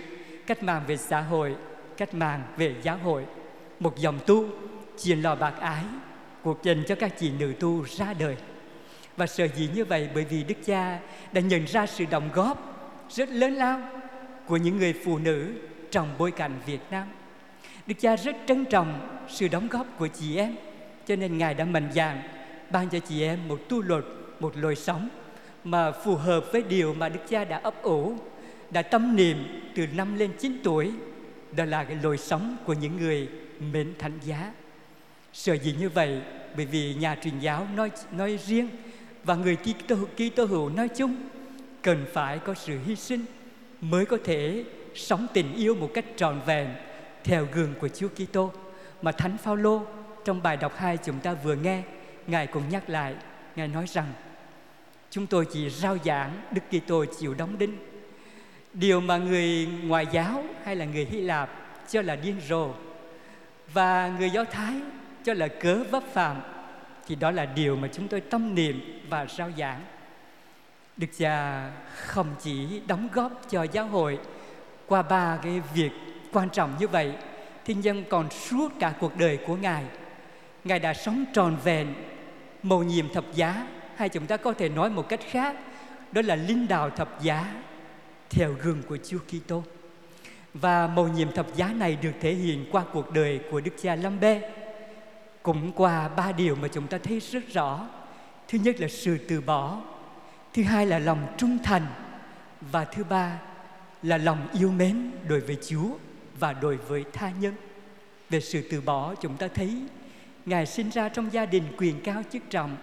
cách 0.47 0.63
mạng 0.63 0.83
về 0.87 0.97
xã 0.97 1.21
hội, 1.21 1.55
cách 1.97 2.15
mạng 2.15 2.43
về 2.57 2.75
giáo 2.83 2.99
hội. 2.99 3.25
Một 3.81 3.99
dòng 3.99 4.19
tu 4.27 4.45
truyền 5.03 5.21
lò 5.21 5.35
bạc 5.35 5.55
ái 5.61 5.85
cuộc 6.43 6.63
dành 6.63 6.83
cho 6.89 6.95
các 6.95 7.19
chị 7.19 7.31
nữ 7.39 7.53
tu 7.61 7.85
ra 7.99 8.15
đời. 8.19 8.37
Và 9.17 9.27
sở 9.27 9.49
dĩ 9.57 9.69
như 9.75 9.85
vậy 9.85 10.09
bởi 10.15 10.25
vì 10.25 10.45
Đức 10.45 10.55
Cha 10.65 10.99
đã 11.33 11.41
nhận 11.41 11.65
ra 11.65 11.87
sự 11.87 12.05
đóng 12.11 12.29
góp 12.35 12.79
rất 13.11 13.29
lớn 13.29 13.55
lao 13.55 13.81
của 14.47 14.57
những 14.57 14.77
người 14.77 14.95
phụ 15.05 15.19
nữ 15.19 15.53
trong 15.91 16.15
bối 16.19 16.31
cảnh 16.31 16.53
Việt 16.67 16.81
Nam. 16.91 17.07
Đức 17.87 17.95
Cha 18.01 18.17
rất 18.17 18.37
trân 18.47 18.65
trọng 18.65 19.21
sự 19.29 19.49
đóng 19.49 19.69
góp 19.69 19.87
của 19.99 20.09
chị 20.09 20.37
em, 20.37 20.55
cho 21.07 21.17
nên 21.17 21.39
Ngài 21.39 21.55
đã 21.55 21.65
mạnh 21.65 21.91
dạn 21.95 22.23
ban 22.71 22.89
cho 22.89 22.99
chị 22.99 23.23
em 23.23 23.49
một 23.49 23.61
tu 23.69 23.83
luật 23.83 24.05
một 24.41 24.57
lối 24.57 24.77
sống 24.77 25.09
mà 25.65 25.93
phù 25.93 26.15
hợp 26.15 26.45
với 26.53 26.63
điều 26.63 26.95
mà 26.95 27.09
Đức 27.09 27.21
Cha 27.29 27.45
đã 27.45 27.59
ấp 27.59 27.83
ủ, 27.83 28.17
đã 28.71 28.83
tâm 28.83 29.17
niệm 29.17 29.37
từ 29.75 29.87
năm 29.87 30.19
lên 30.19 30.31
9 30.39 30.61
tuổi. 30.65 30.93
Đó 31.57 31.65
là 31.65 31.85
cái 31.85 31.97
lối 32.03 32.19
sống 32.19 32.57
của 32.65 32.73
những 32.73 32.97
người 32.97 33.29
mến 33.73 33.95
thánh 33.99 34.19
giá. 34.25 34.53
Sở 35.33 35.55
dĩ 35.55 35.75
như 35.81 35.89
vậy? 35.89 36.21
Bởi 36.57 36.67
vì 36.67 36.95
nhà 36.95 37.17
truyền 37.23 37.39
giáo 37.39 37.67
nói 37.77 37.91
nói 38.13 38.39
riêng 38.47 38.69
và 39.25 39.35
người 39.35 39.57
Kitô 39.57 39.97
Kitô 39.97 40.45
hữu 40.45 40.69
nói 40.69 40.89
chung 40.89 41.17
cần 41.83 42.05
phải 42.13 42.39
có 42.39 42.55
sự 42.55 42.79
hy 42.87 42.97
sinh 42.97 43.25
mới 43.81 44.07
có 44.07 44.19
thể 44.25 44.65
sống 44.99 45.27
tình 45.33 45.55
yêu 45.55 45.75
một 45.75 45.91
cách 45.95 46.05
trọn 46.17 46.41
vẹn 46.47 46.75
theo 47.25 47.47
gương 47.53 47.75
của 47.81 47.89
Chúa 47.89 48.09
Kitô 48.09 48.53
mà 49.03 49.13
Thánh 49.13 49.39
Phaolô 49.39 49.83
trong 50.25 50.43
bài 50.43 50.57
đọc 50.57 50.73
2 50.77 50.97
chúng 50.97 51.21
ta 51.21 51.35
vừa 51.35 51.55
nghe, 51.55 51.83
Ngài 52.27 52.47
cũng 52.47 52.69
nhắc 52.69 52.91
lại, 52.91 53.15
Ngài 53.57 53.69
nói 53.69 53.87
rằng 53.89 54.13
Chúng 55.11 55.27
tôi 55.27 55.47
chỉ 55.53 55.71
rao 55.71 55.97
giảng 56.05 56.41
Đức 56.51 56.61
Kitô 56.71 57.05
chịu 57.19 57.35
đóng 57.35 57.59
đinh. 57.59 57.77
Điều 58.73 59.01
mà 59.01 59.17
người 59.17 59.69
ngoại 59.83 60.07
giáo 60.13 60.45
hay 60.65 60.77
là 60.77 60.85
người 60.85 61.05
Hy 61.05 61.21
Lạp 61.21 61.51
cho 61.89 62.03
là 62.03 62.17
điên 62.17 62.41
rồ 62.49 62.71
và 63.73 64.17
người 64.19 64.31
Do 64.31 64.45
Thái 64.45 64.75
cho 65.25 65.35
là 65.35 65.49
cớ 65.49 65.85
vấp 65.91 66.03
phạm 66.13 66.41
thì 67.07 67.15
đó 67.15 67.31
là 67.31 67.45
điều 67.45 67.77
mà 67.77 67.89
chúng 67.93 68.09
tôi 68.09 68.21
tâm 68.21 68.55
niệm 68.55 69.01
và 69.09 69.27
rao 69.27 69.51
giảng. 69.59 69.81
Đức 70.97 71.07
cha 71.19 71.71
không 71.95 72.35
chỉ 72.41 72.81
đóng 72.87 73.09
góp 73.13 73.51
cho 73.51 73.63
giáo 73.63 73.87
hội 73.87 74.19
qua 74.89 75.03
ba 75.03 75.39
cái 75.43 75.61
việc 75.75 75.91
quan 76.33 76.51
trọng 76.51 76.75
như 76.79 76.89
vậy, 76.89 77.13
thiên 77.65 77.81
nhân 77.81 78.05
còn 78.11 78.31
suốt 78.31 78.73
cả 78.81 78.95
cuộc 79.01 79.17
đời 79.17 79.39
của 79.47 79.57
Ngài. 79.57 79.85
Ngài 80.65 80.79
đã 80.79 80.95
sống 80.95 81.25
tròn 81.35 81.57
vẹn, 81.65 81.95
mầu 82.63 82.83
nhiệm 82.83 83.13
thập 83.13 83.25
giá, 83.35 83.67
hay 83.97 84.09
chúng 84.09 84.27
ta 84.27 84.37
có 84.37 84.53
thể 84.53 84.69
nói 84.69 84.91
một 84.91 85.09
cách 85.09 85.21
khác, 85.31 85.57
đó 86.13 86.23
là 86.25 86.37
linh 86.37 86.69
đạo 86.69 86.91
thập 86.91 87.23
giá 87.23 87.55
theo 88.31 88.53
gương 88.63 88.83
của 88.83 88.99
Chúa 89.09 89.19
Kitô. 89.19 89.63
Và 90.55 90.87
mầu 90.87 91.09
nhiệm 91.09 91.33
thập 91.33 91.47
giá 91.55 91.69
này 91.69 91.99
được 92.03 92.13
thể 92.21 92.35
hiện 92.35 92.67
qua 92.73 92.85
cuộc 92.93 93.13
đời 93.13 93.41
của 93.51 93.61
Đức 93.61 93.73
cha 93.83 93.95
Lâm 93.95 94.21
Bê 94.21 94.51
cũng 95.43 95.73
qua 95.73 96.09
ba 96.09 96.33
điều 96.33 96.57
mà 96.57 96.69
chúng 96.69 96.87
ta 96.87 96.99
thấy 96.99 97.21
rất 97.21 97.49
rõ. 97.53 97.87
Thứ 98.49 98.59
nhất 98.59 98.81
là 98.81 98.89
sự 98.89 99.19
từ 99.29 99.41
bỏ, 99.41 99.81
thứ 100.55 100.63
hai 100.63 100.87
là 100.87 100.99
lòng 100.99 101.35
trung 101.37 101.59
thành 101.65 101.87
và 102.61 102.85
thứ 102.85 103.05
ba 103.05 103.39
là 104.03 104.19
lòng 104.19 104.49
yêu 104.53 104.71
mến 104.71 105.11
đối 105.29 105.41
với 105.41 105.57
Chúa 105.69 105.89
và 106.39 106.53
đối 106.53 106.77
với 106.77 107.05
tha 107.13 107.33
nhân. 107.41 107.55
Về 108.31 108.41
sự 108.41 108.69
từ 108.71 108.81
bỏ 108.81 109.15
chúng 109.15 109.37
ta 109.37 109.49
thấy 109.49 109.83
Ngài 110.47 110.67
sinh 110.67 110.91
ra 110.91 111.09
trong 111.09 111.33
gia 111.33 111.47
đình 111.47 111.63
quyền 111.79 112.01
cao 112.01 112.23
chức 112.33 112.43
trọng, 112.51 112.77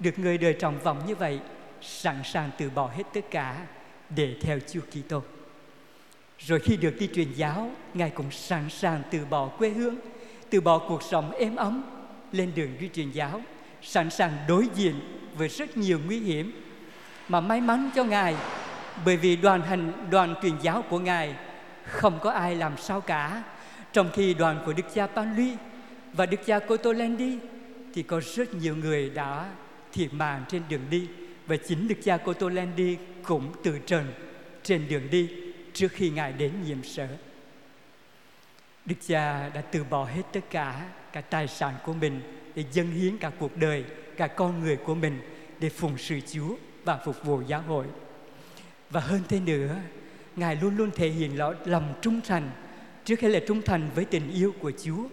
được 0.00 0.18
người 0.18 0.38
đời 0.38 0.52
trọng 0.52 0.78
vọng 0.78 1.02
như 1.06 1.14
vậy, 1.14 1.40
sẵn 1.80 2.16
sàng 2.24 2.50
từ 2.58 2.70
bỏ 2.70 2.90
hết 2.96 3.02
tất 3.14 3.30
cả 3.30 3.66
để 4.16 4.36
theo 4.40 4.58
Chúa 4.72 4.80
Kitô. 4.80 5.22
Rồi 6.38 6.60
khi 6.60 6.76
được 6.76 6.94
đi 6.98 7.08
truyền 7.14 7.32
giáo, 7.32 7.70
Ngài 7.94 8.10
cũng 8.10 8.30
sẵn 8.30 8.70
sàng 8.70 9.02
từ 9.10 9.24
bỏ 9.30 9.48
quê 9.48 9.70
hương, 9.70 9.96
từ 10.50 10.60
bỏ 10.60 10.78
cuộc 10.78 11.02
sống 11.02 11.32
êm 11.32 11.56
ấm, 11.56 11.84
lên 12.32 12.52
đường 12.54 12.70
đi 12.80 12.90
truyền 12.94 13.10
giáo, 13.10 13.42
sẵn 13.82 14.10
sàng 14.10 14.32
đối 14.48 14.68
diện 14.74 14.94
với 15.36 15.48
rất 15.48 15.76
nhiều 15.76 16.00
nguy 16.06 16.20
hiểm. 16.20 16.52
Mà 17.28 17.40
may 17.40 17.60
mắn 17.60 17.90
cho 17.94 18.04
Ngài, 18.04 18.36
bởi 19.04 19.16
vì 19.16 19.36
đoàn 19.36 19.62
hành 19.62 19.92
đoàn 20.10 20.34
truyền 20.42 20.54
giáo 20.62 20.84
của 20.90 20.98
Ngài 20.98 21.34
không 21.86 22.18
có 22.22 22.30
ai 22.30 22.56
làm 22.56 22.76
sao 22.76 23.00
cả. 23.00 23.42
Trong 23.92 24.10
khi 24.12 24.34
đoàn 24.34 24.62
của 24.66 24.72
Đức 24.72 24.86
cha 24.94 25.06
Panluy 25.06 25.56
và 26.12 26.26
Đức 26.26 26.40
cha 26.46 26.58
Cotolendi 26.58 27.38
thì 27.94 28.02
có 28.02 28.20
rất 28.34 28.54
nhiều 28.54 28.76
người 28.76 29.10
đã 29.10 29.50
thiệt 29.92 30.14
mạng 30.14 30.44
trên 30.48 30.62
đường 30.68 30.86
đi 30.90 31.08
và 31.46 31.56
chính 31.56 31.88
Đức 31.88 31.94
cha 32.04 32.16
Cotolendi 32.16 32.96
cũng 33.22 33.52
từ 33.64 33.78
trần 33.86 34.12
trên 34.62 34.88
đường 34.88 35.10
đi 35.10 35.30
trước 35.72 35.92
khi 35.92 36.10
Ngài 36.10 36.32
đến 36.32 36.52
nhiệm 36.66 36.84
sở. 36.84 37.08
Đức 38.84 38.94
cha 39.06 39.48
đã 39.48 39.60
từ 39.60 39.84
bỏ 39.84 40.04
hết 40.04 40.22
tất 40.32 40.50
cả, 40.50 40.82
cả 41.12 41.20
tài 41.20 41.48
sản 41.48 41.74
của 41.84 41.92
mình 41.92 42.20
để 42.54 42.64
dâng 42.72 42.90
hiến 42.90 43.18
cả 43.18 43.30
cuộc 43.38 43.56
đời, 43.56 43.84
cả 44.16 44.26
con 44.26 44.60
người 44.60 44.76
của 44.76 44.94
mình 44.94 45.20
để 45.60 45.68
phụng 45.68 45.98
sự 45.98 46.20
Chúa 46.32 46.54
và 46.84 46.96
phục 47.04 47.24
vụ 47.24 47.42
giáo 47.46 47.62
hội. 47.62 47.86
Và 48.92 49.00
hơn 49.00 49.20
thế 49.28 49.40
nữa, 49.40 49.76
Ngài 50.36 50.56
luôn 50.56 50.76
luôn 50.76 50.90
thể 50.90 51.08
hiện 51.08 51.38
lòng 51.64 51.94
trung 52.00 52.20
thành, 52.20 52.50
trước 53.04 53.20
hết 53.20 53.28
là 53.28 53.40
trung 53.48 53.62
thành 53.62 53.90
với 53.94 54.04
tình 54.04 54.30
yêu 54.30 54.54
của 54.60 54.72
Chúa, 54.84 55.04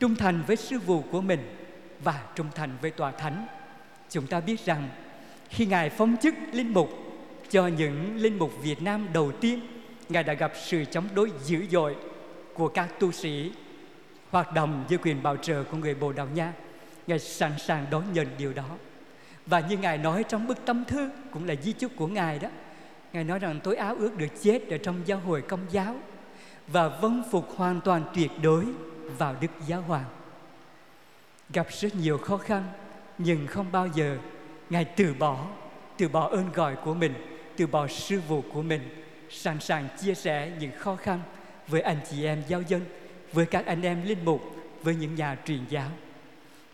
trung 0.00 0.14
thành 0.14 0.42
với 0.46 0.56
sư 0.56 0.78
vụ 0.78 1.02
của 1.10 1.20
mình 1.20 1.40
và 2.04 2.22
trung 2.34 2.46
thành 2.54 2.70
với 2.82 2.90
tòa 2.90 3.10
thánh. 3.10 3.46
Chúng 4.10 4.26
ta 4.26 4.40
biết 4.40 4.64
rằng 4.64 4.88
khi 5.48 5.66
Ngài 5.66 5.90
phong 5.90 6.16
chức 6.16 6.34
linh 6.52 6.72
mục 6.72 6.90
cho 7.50 7.66
những 7.66 8.16
linh 8.16 8.38
mục 8.38 8.52
Việt 8.62 8.82
Nam 8.82 9.08
đầu 9.12 9.32
tiên, 9.32 9.60
Ngài 10.08 10.22
đã 10.22 10.34
gặp 10.34 10.52
sự 10.64 10.84
chống 10.84 11.08
đối 11.14 11.30
dữ 11.44 11.66
dội 11.70 11.96
của 12.54 12.68
các 12.68 13.00
tu 13.00 13.12
sĩ 13.12 13.52
hoạt 14.30 14.54
động 14.54 14.84
dưới 14.88 14.98
quyền 14.98 15.22
bảo 15.22 15.36
trợ 15.36 15.64
của 15.64 15.76
người 15.76 15.94
Bồ 15.94 16.12
Đào 16.12 16.28
Nha. 16.34 16.52
Ngài 17.06 17.18
sẵn 17.18 17.52
sàng 17.58 17.86
đón 17.90 18.12
nhận 18.12 18.26
điều 18.38 18.52
đó. 18.52 18.68
Và 19.46 19.60
như 19.60 19.76
Ngài 19.76 19.98
nói 19.98 20.24
trong 20.28 20.46
bức 20.46 20.64
tâm 20.64 20.84
thư 20.84 21.10
cũng 21.30 21.48
là 21.48 21.54
di 21.62 21.72
chúc 21.72 21.92
của 21.96 22.06
Ngài 22.06 22.38
đó. 22.38 22.48
Ngài 23.12 23.24
nói 23.24 23.38
rằng 23.38 23.60
tôi 23.64 23.76
áo 23.76 23.96
ước 23.98 24.16
được 24.16 24.42
chết 24.42 24.68
ở 24.70 24.78
trong 24.78 25.00
giáo 25.06 25.18
hội 25.18 25.42
công 25.42 25.66
giáo 25.70 25.96
và 26.66 26.88
vâng 26.88 27.22
phục 27.30 27.56
hoàn 27.56 27.80
toàn 27.80 28.04
tuyệt 28.14 28.30
đối 28.42 28.66
vào 29.18 29.36
Đức 29.40 29.50
Giáo 29.66 29.80
Hoàng. 29.82 30.04
Gặp 31.50 31.66
rất 31.70 31.94
nhiều 31.94 32.18
khó 32.18 32.36
khăn 32.36 32.64
nhưng 33.18 33.46
không 33.46 33.72
bao 33.72 33.86
giờ 33.94 34.18
Ngài 34.70 34.84
từ 34.84 35.14
bỏ, 35.18 35.46
từ 35.98 36.08
bỏ 36.08 36.28
ơn 36.28 36.52
gọi 36.52 36.76
của 36.84 36.94
mình, 36.94 37.14
từ 37.56 37.66
bỏ 37.66 37.88
sư 37.88 38.20
vụ 38.28 38.42
của 38.52 38.62
mình, 38.62 39.04
sẵn 39.30 39.60
sàng 39.60 39.88
chia 40.00 40.14
sẻ 40.14 40.52
những 40.60 40.70
khó 40.78 40.96
khăn 40.96 41.20
với 41.68 41.80
anh 41.80 41.96
chị 42.10 42.24
em 42.24 42.42
giáo 42.48 42.62
dân, 42.62 42.84
với 43.32 43.46
các 43.46 43.66
anh 43.66 43.82
em 43.82 44.02
linh 44.04 44.24
mục, 44.24 44.42
với 44.82 44.94
những 44.94 45.14
nhà 45.14 45.36
truyền 45.44 45.64
giáo. 45.68 45.88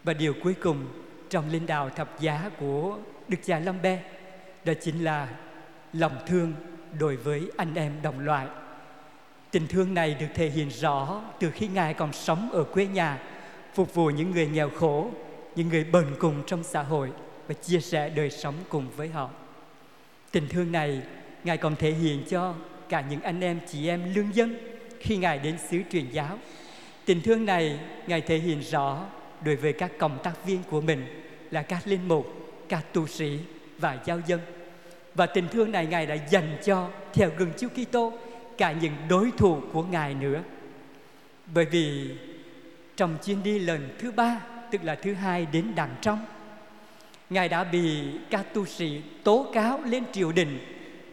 Và 0.05 0.13
điều 0.13 0.35
cuối 0.43 0.55
cùng 0.55 0.89
trong 1.31 1.51
linh 1.51 1.67
đạo 1.67 1.91
thập 1.91 2.21
giá 2.21 2.51
của 2.61 2.99
Đức 3.29 3.37
cha 3.45 3.59
Lâm 3.59 3.83
Be 3.83 4.03
đó 4.65 4.73
chính 4.81 5.05
là 5.05 5.29
lòng 5.93 6.17
thương 6.27 6.53
đối 6.99 7.17
với 7.17 7.51
anh 7.57 7.75
em 7.75 7.93
đồng 8.03 8.21
loại. 8.21 8.47
Tình 9.51 9.67
thương 9.67 9.95
này 9.95 10.15
được 10.21 10.27
thể 10.35 10.51
hiện 10.51 10.69
rõ 10.71 11.23
từ 11.41 11.51
khi 11.51 11.69
Ngài 11.69 11.95
còn 11.95 12.13
sống 12.13 12.51
ở 12.53 12.65
quê 12.65 12.87
nhà, 12.87 13.19
phục 13.75 13.95
vụ 13.95 14.11
những 14.11 14.31
người 14.31 14.47
nghèo 14.47 14.71
khổ, 14.71 15.11
những 15.57 15.69
người 15.69 15.85
bần 15.85 16.15
cùng 16.19 16.43
trong 16.47 16.65
xã 16.65 16.83
hội 16.83 17.13
và 17.47 17.55
chia 17.55 17.81
sẻ 17.81 18.09
đời 18.09 18.31
sống 18.31 18.55
cùng 18.69 18.87
với 18.97 19.09
họ. 19.09 19.31
Tình 20.31 20.49
thương 20.49 20.73
này 20.73 21.03
Ngài 21.45 21.57
còn 21.57 21.77
thể 21.77 21.91
hiện 21.91 22.25
cho 22.29 22.55
cả 22.89 23.05
những 23.11 23.21
anh 23.21 23.41
em 23.41 23.61
chị 23.67 23.89
em 23.89 24.15
lương 24.15 24.35
dân 24.35 24.57
khi 25.01 25.17
Ngài 25.17 25.39
đến 25.39 25.57
xứ 25.71 25.79
truyền 25.93 26.11
giáo. 26.11 26.39
Tình 27.05 27.23
thương 27.23 27.45
này 27.45 27.81
Ngài 28.07 28.21
thể 28.21 28.39
hiện 28.39 28.61
rõ 28.61 29.07
đối 29.45 29.57
với 29.57 29.73
các 29.73 29.93
cộng 29.99 30.19
tác 30.23 30.47
viên 30.47 30.63
của 30.71 30.81
mình 30.81 31.07
là 31.51 31.63
các 31.63 31.87
linh 31.87 32.09
mục, 32.09 32.27
các 32.69 32.93
tu 32.93 33.07
sĩ 33.07 33.39
và 33.79 33.99
giáo 34.05 34.21
dân. 34.27 34.41
Và 35.19 35.27
tình 35.27 35.49
thương 35.49 35.73
này 35.73 35.87
Ngài 35.87 36.07
đã 36.07 36.15
dành 36.15 36.57
cho 36.65 36.89
theo 37.13 37.31
gương 37.37 37.53
Chúa 37.59 37.69
Kitô 37.69 38.13
cả 38.59 38.73
những 38.73 38.93
đối 39.09 39.31
thủ 39.31 39.61
của 39.73 39.83
Ngài 39.83 40.15
nữa. 40.15 40.43
Bởi 41.55 41.65
vì 41.65 42.11
trong 42.97 43.17
chuyến 43.25 43.43
đi 43.43 43.59
lần 43.59 43.89
thứ 43.99 44.11
ba, 44.11 44.41
tức 44.71 44.85
là 44.85 44.95
thứ 44.95 45.15
hai 45.15 45.47
đến 45.53 45.73
đằng 45.77 45.95
trong, 46.01 46.25
Ngài 47.31 47.49
đã 47.49 47.65
bị 47.65 48.05
các 48.31 48.55
tu 48.55 48.67
sĩ 48.67 49.03
tố 49.25 49.47
cáo 49.55 49.81
lên 49.85 50.05
triều 50.13 50.33
đình 50.33 50.59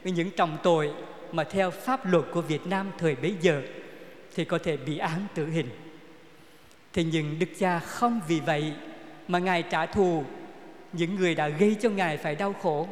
với 0.04 0.12
những 0.12 0.32
trọng 0.32 0.58
tội 0.64 0.92
mà 1.32 1.44
theo 1.44 1.72
pháp 1.72 2.12
luật 2.12 2.26
của 2.32 2.42
Việt 2.42 2.68
Nam 2.68 2.92
thời 2.98 3.16
bấy 3.16 3.36
giờ 3.42 3.62
thì 4.36 4.46
có 4.46 4.58
thể 4.64 4.78
bị 4.78 4.98
án 4.98 5.28
tử 5.34 5.48
hình. 5.50 5.70
Thế 6.94 7.04
nhưng 7.04 7.40
Đức 7.40 7.50
Cha 7.60 7.80
không 7.80 8.22
vì 8.28 8.40
vậy 8.40 8.74
mà 9.28 9.40
Ngài 9.40 9.64
trả 9.64 9.86
thù 9.86 10.24
những 10.94 11.16
người 11.16 11.36
đã 11.36 11.48
gây 11.48 11.76
cho 11.82 11.90
Ngài 11.90 12.18
phải 12.18 12.36
đau 12.36 12.54
khổ. 12.54 12.88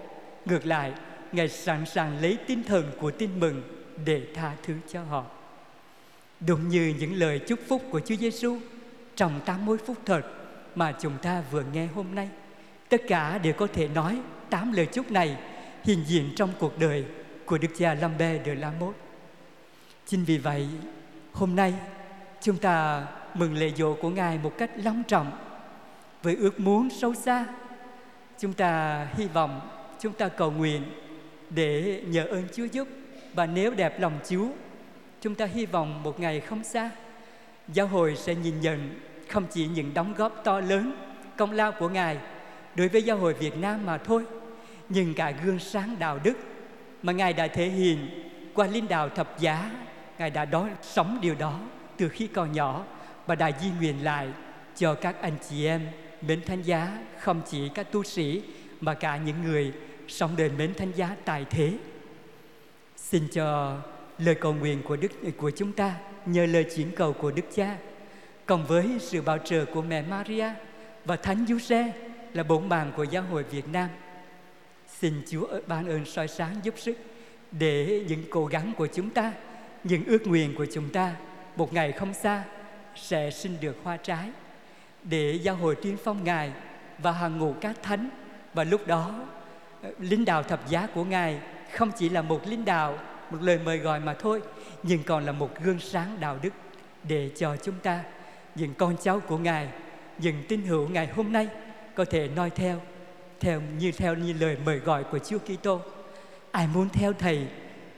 Ngược 0.45 0.65
lại, 0.65 0.93
Ngài 1.31 1.49
sẵn 1.49 1.85
sàng 1.85 2.21
lấy 2.21 2.37
tinh 2.47 2.63
thần 2.63 2.91
của 2.99 3.11
tin 3.11 3.39
mừng 3.39 3.63
để 4.05 4.21
tha 4.35 4.51
thứ 4.63 4.73
cho 4.87 5.03
họ. 5.03 5.25
Đúng 6.39 6.69
như 6.69 6.93
những 6.99 7.15
lời 7.15 7.39
chúc 7.39 7.59
phúc 7.67 7.83
của 7.91 7.99
Chúa 7.99 8.15
Giêsu 8.15 8.57
trong 9.15 9.39
tám 9.45 9.65
mối 9.65 9.77
phúc 9.77 9.97
thật 10.05 10.21
mà 10.75 10.93
chúng 11.01 11.17
ta 11.21 11.43
vừa 11.51 11.63
nghe 11.73 11.87
hôm 11.87 12.15
nay. 12.15 12.29
Tất 12.89 13.01
cả 13.07 13.37
đều 13.37 13.53
có 13.53 13.67
thể 13.73 13.87
nói 13.87 14.19
tám 14.49 14.71
lời 14.73 14.85
chúc 14.85 15.11
này 15.11 15.37
hiện 15.83 16.03
diện 16.07 16.33
trong 16.35 16.49
cuộc 16.59 16.79
đời 16.79 17.05
của 17.45 17.57
Đức 17.57 17.67
cha 17.77 17.93
Lambert 17.93 18.45
de 18.45 18.55
la 18.55 18.71
Mốt. 18.79 18.95
Chính 20.05 20.23
vì 20.23 20.37
vậy, 20.37 20.67
hôm 21.33 21.55
nay 21.55 21.73
chúng 22.41 22.57
ta 22.57 23.05
mừng 23.33 23.57
lễ 23.57 23.71
dỗ 23.77 23.93
của 23.93 24.09
Ngài 24.09 24.37
một 24.37 24.53
cách 24.57 24.71
long 24.75 25.03
trọng 25.03 25.31
với 26.23 26.35
ước 26.35 26.59
muốn 26.59 26.89
sâu 26.89 27.13
xa. 27.13 27.45
Chúng 28.39 28.53
ta 28.53 29.05
hy 29.13 29.27
vọng, 29.27 29.61
chúng 30.03 30.13
ta 30.13 30.29
cầu 30.29 30.51
nguyện 30.51 30.83
để 31.49 32.01
nhờ 32.07 32.25
ơn 32.25 32.43
Chúa 32.53 32.65
giúp 32.65 32.87
và 33.33 33.45
nếu 33.45 33.71
đẹp 33.71 33.99
lòng 33.99 34.19
Chúa, 34.29 34.47
chúng 35.21 35.35
ta 35.35 35.45
hy 35.45 35.65
vọng 35.65 36.03
một 36.03 36.19
ngày 36.19 36.39
không 36.39 36.63
xa, 36.63 36.89
giáo 37.67 37.87
hội 37.87 38.15
sẽ 38.15 38.35
nhìn 38.35 38.61
nhận 38.61 38.99
không 39.29 39.45
chỉ 39.51 39.67
những 39.67 39.93
đóng 39.93 40.13
góp 40.17 40.41
to 40.43 40.59
lớn, 40.59 40.95
công 41.37 41.51
lao 41.51 41.71
của 41.71 41.89
Ngài 41.89 42.17
đối 42.75 42.87
với 42.87 43.03
giáo 43.03 43.17
hội 43.17 43.33
Việt 43.33 43.57
Nam 43.57 43.85
mà 43.85 43.97
thôi, 43.97 44.25
nhưng 44.89 45.13
cả 45.13 45.33
gương 45.45 45.59
sáng 45.59 45.95
đạo 45.99 46.19
đức 46.23 46.33
mà 47.03 47.13
Ngài 47.13 47.33
đã 47.33 47.47
thể 47.47 47.65
hiện 47.65 48.07
qua 48.53 48.67
linh 48.67 48.87
đạo 48.87 49.09
thập 49.09 49.39
giá. 49.39 49.71
Ngài 50.17 50.29
đã 50.29 50.45
đó 50.45 50.69
sống 50.81 51.19
điều 51.21 51.35
đó 51.35 51.59
từ 51.97 52.09
khi 52.09 52.27
còn 52.27 52.51
nhỏ 52.51 52.85
và 53.27 53.35
đã 53.35 53.51
di 53.61 53.69
nguyện 53.79 54.03
lại 54.03 54.27
cho 54.75 54.93
các 54.93 55.21
anh 55.21 55.35
chị 55.49 55.65
em 55.65 55.87
mến 56.21 56.41
thánh 56.41 56.61
giá 56.61 56.97
không 57.19 57.41
chỉ 57.49 57.69
các 57.75 57.91
tu 57.91 58.03
sĩ 58.03 58.41
mà 58.81 58.93
cả 58.93 59.17
những 59.17 59.43
người 59.43 59.73
sống 60.07 60.35
đời 60.37 60.49
mến 60.49 60.73
thánh 60.73 60.91
giá 60.95 61.15
tài 61.25 61.45
thế. 61.49 61.73
Xin 62.97 63.27
cho 63.31 63.77
lời 64.17 64.35
cầu 64.35 64.53
nguyện 64.53 64.81
của 64.83 64.95
Đức 64.95 65.11
của 65.37 65.51
chúng 65.51 65.71
ta 65.71 65.95
nhờ 66.25 66.45
lời 66.45 66.65
chuyển 66.75 66.91
cầu 66.95 67.13
của 67.13 67.31
Đức 67.31 67.45
Cha 67.55 67.77
cộng 68.45 68.65
với 68.65 68.97
sự 68.99 69.21
bảo 69.21 69.37
trợ 69.37 69.65
của 69.65 69.81
mẹ 69.81 70.01
Maria 70.01 70.49
và 71.05 71.15
Thánh 71.15 71.45
Giuse 71.47 71.93
là 72.33 72.43
bổn 72.43 72.69
bàn 72.69 72.91
của 72.97 73.03
giáo 73.03 73.23
hội 73.23 73.43
Việt 73.43 73.67
Nam 73.67 73.89
Xin 74.99 75.21
Chúa 75.29 75.47
ban 75.67 75.87
ơn 75.87 76.05
soi 76.05 76.27
sáng 76.27 76.55
giúp 76.63 76.73
sức 76.77 76.97
để 77.51 78.05
những 78.07 78.23
cố 78.29 78.45
gắng 78.45 78.73
của 78.77 78.87
chúng 78.87 79.09
ta, 79.09 79.33
những 79.83 80.05
ước 80.05 80.27
nguyện 80.27 80.55
của 80.55 80.65
chúng 80.73 80.89
ta 80.89 81.15
một 81.55 81.73
ngày 81.73 81.91
không 81.91 82.13
xa 82.13 82.43
sẽ 82.95 83.31
sinh 83.31 83.57
được 83.61 83.77
hoa 83.83 83.97
trái 83.97 84.29
để 85.03 85.39
giáo 85.41 85.55
hội 85.55 85.75
tiên 85.75 85.97
phong 86.03 86.23
Ngài 86.23 86.51
và 86.99 87.11
hàng 87.11 87.39
ngũ 87.39 87.53
các 87.61 87.83
thánh 87.83 88.09
và 88.53 88.63
lúc 88.63 88.87
đó 88.87 89.25
linh 89.99 90.25
đạo 90.25 90.43
thập 90.43 90.69
giá 90.69 90.87
của 90.87 91.03
Ngài 91.03 91.39
không 91.73 91.91
chỉ 91.97 92.09
là 92.09 92.21
một 92.21 92.47
linh 92.47 92.65
đạo, 92.65 92.99
một 93.31 93.37
lời 93.41 93.59
mời 93.65 93.77
gọi 93.77 93.99
mà 93.99 94.13
thôi, 94.13 94.41
nhưng 94.83 95.03
còn 95.03 95.25
là 95.25 95.31
một 95.31 95.49
gương 95.63 95.79
sáng 95.79 96.17
đạo 96.19 96.39
đức 96.41 96.53
để 97.03 97.29
cho 97.35 97.57
chúng 97.63 97.79
ta, 97.83 98.03
những 98.55 98.73
con 98.73 98.95
cháu 99.01 99.19
của 99.19 99.37
Ngài, 99.37 99.69
những 100.17 100.43
tín 100.47 100.61
hữu 100.61 100.87
ngày 100.87 101.07
hôm 101.07 101.31
nay 101.31 101.47
có 101.95 102.05
thể 102.05 102.29
noi 102.35 102.49
theo, 102.49 102.81
theo 103.39 103.61
như 103.79 103.91
theo 103.91 104.15
như 104.15 104.33
lời 104.33 104.57
mời 104.65 104.77
gọi 104.77 105.03
của 105.03 105.19
Chúa 105.19 105.39
Kitô. 105.39 105.81
Ai 106.51 106.67
muốn 106.67 106.89
theo 106.89 107.13
Thầy 107.13 107.47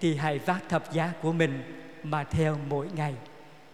thì 0.02 0.16
hãy 0.16 0.40
vác 0.40 0.70
thập 0.70 0.94
giá 0.94 1.14
của 1.22 1.32
mình 1.32 1.64
mà 2.04 2.24
theo 2.24 2.58
mỗi 2.70 2.88
ngày. 2.96 3.16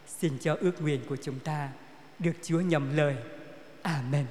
Xin 0.07 0.37
cho 0.41 0.57
ước 0.61 0.81
nguyện 0.81 1.01
của 1.09 1.17
chúng 1.21 1.39
ta 1.39 1.69
được 2.19 2.33
Chúa 2.43 2.59
nhầm 2.59 2.97
lời. 2.97 3.15
Amen. 3.81 4.25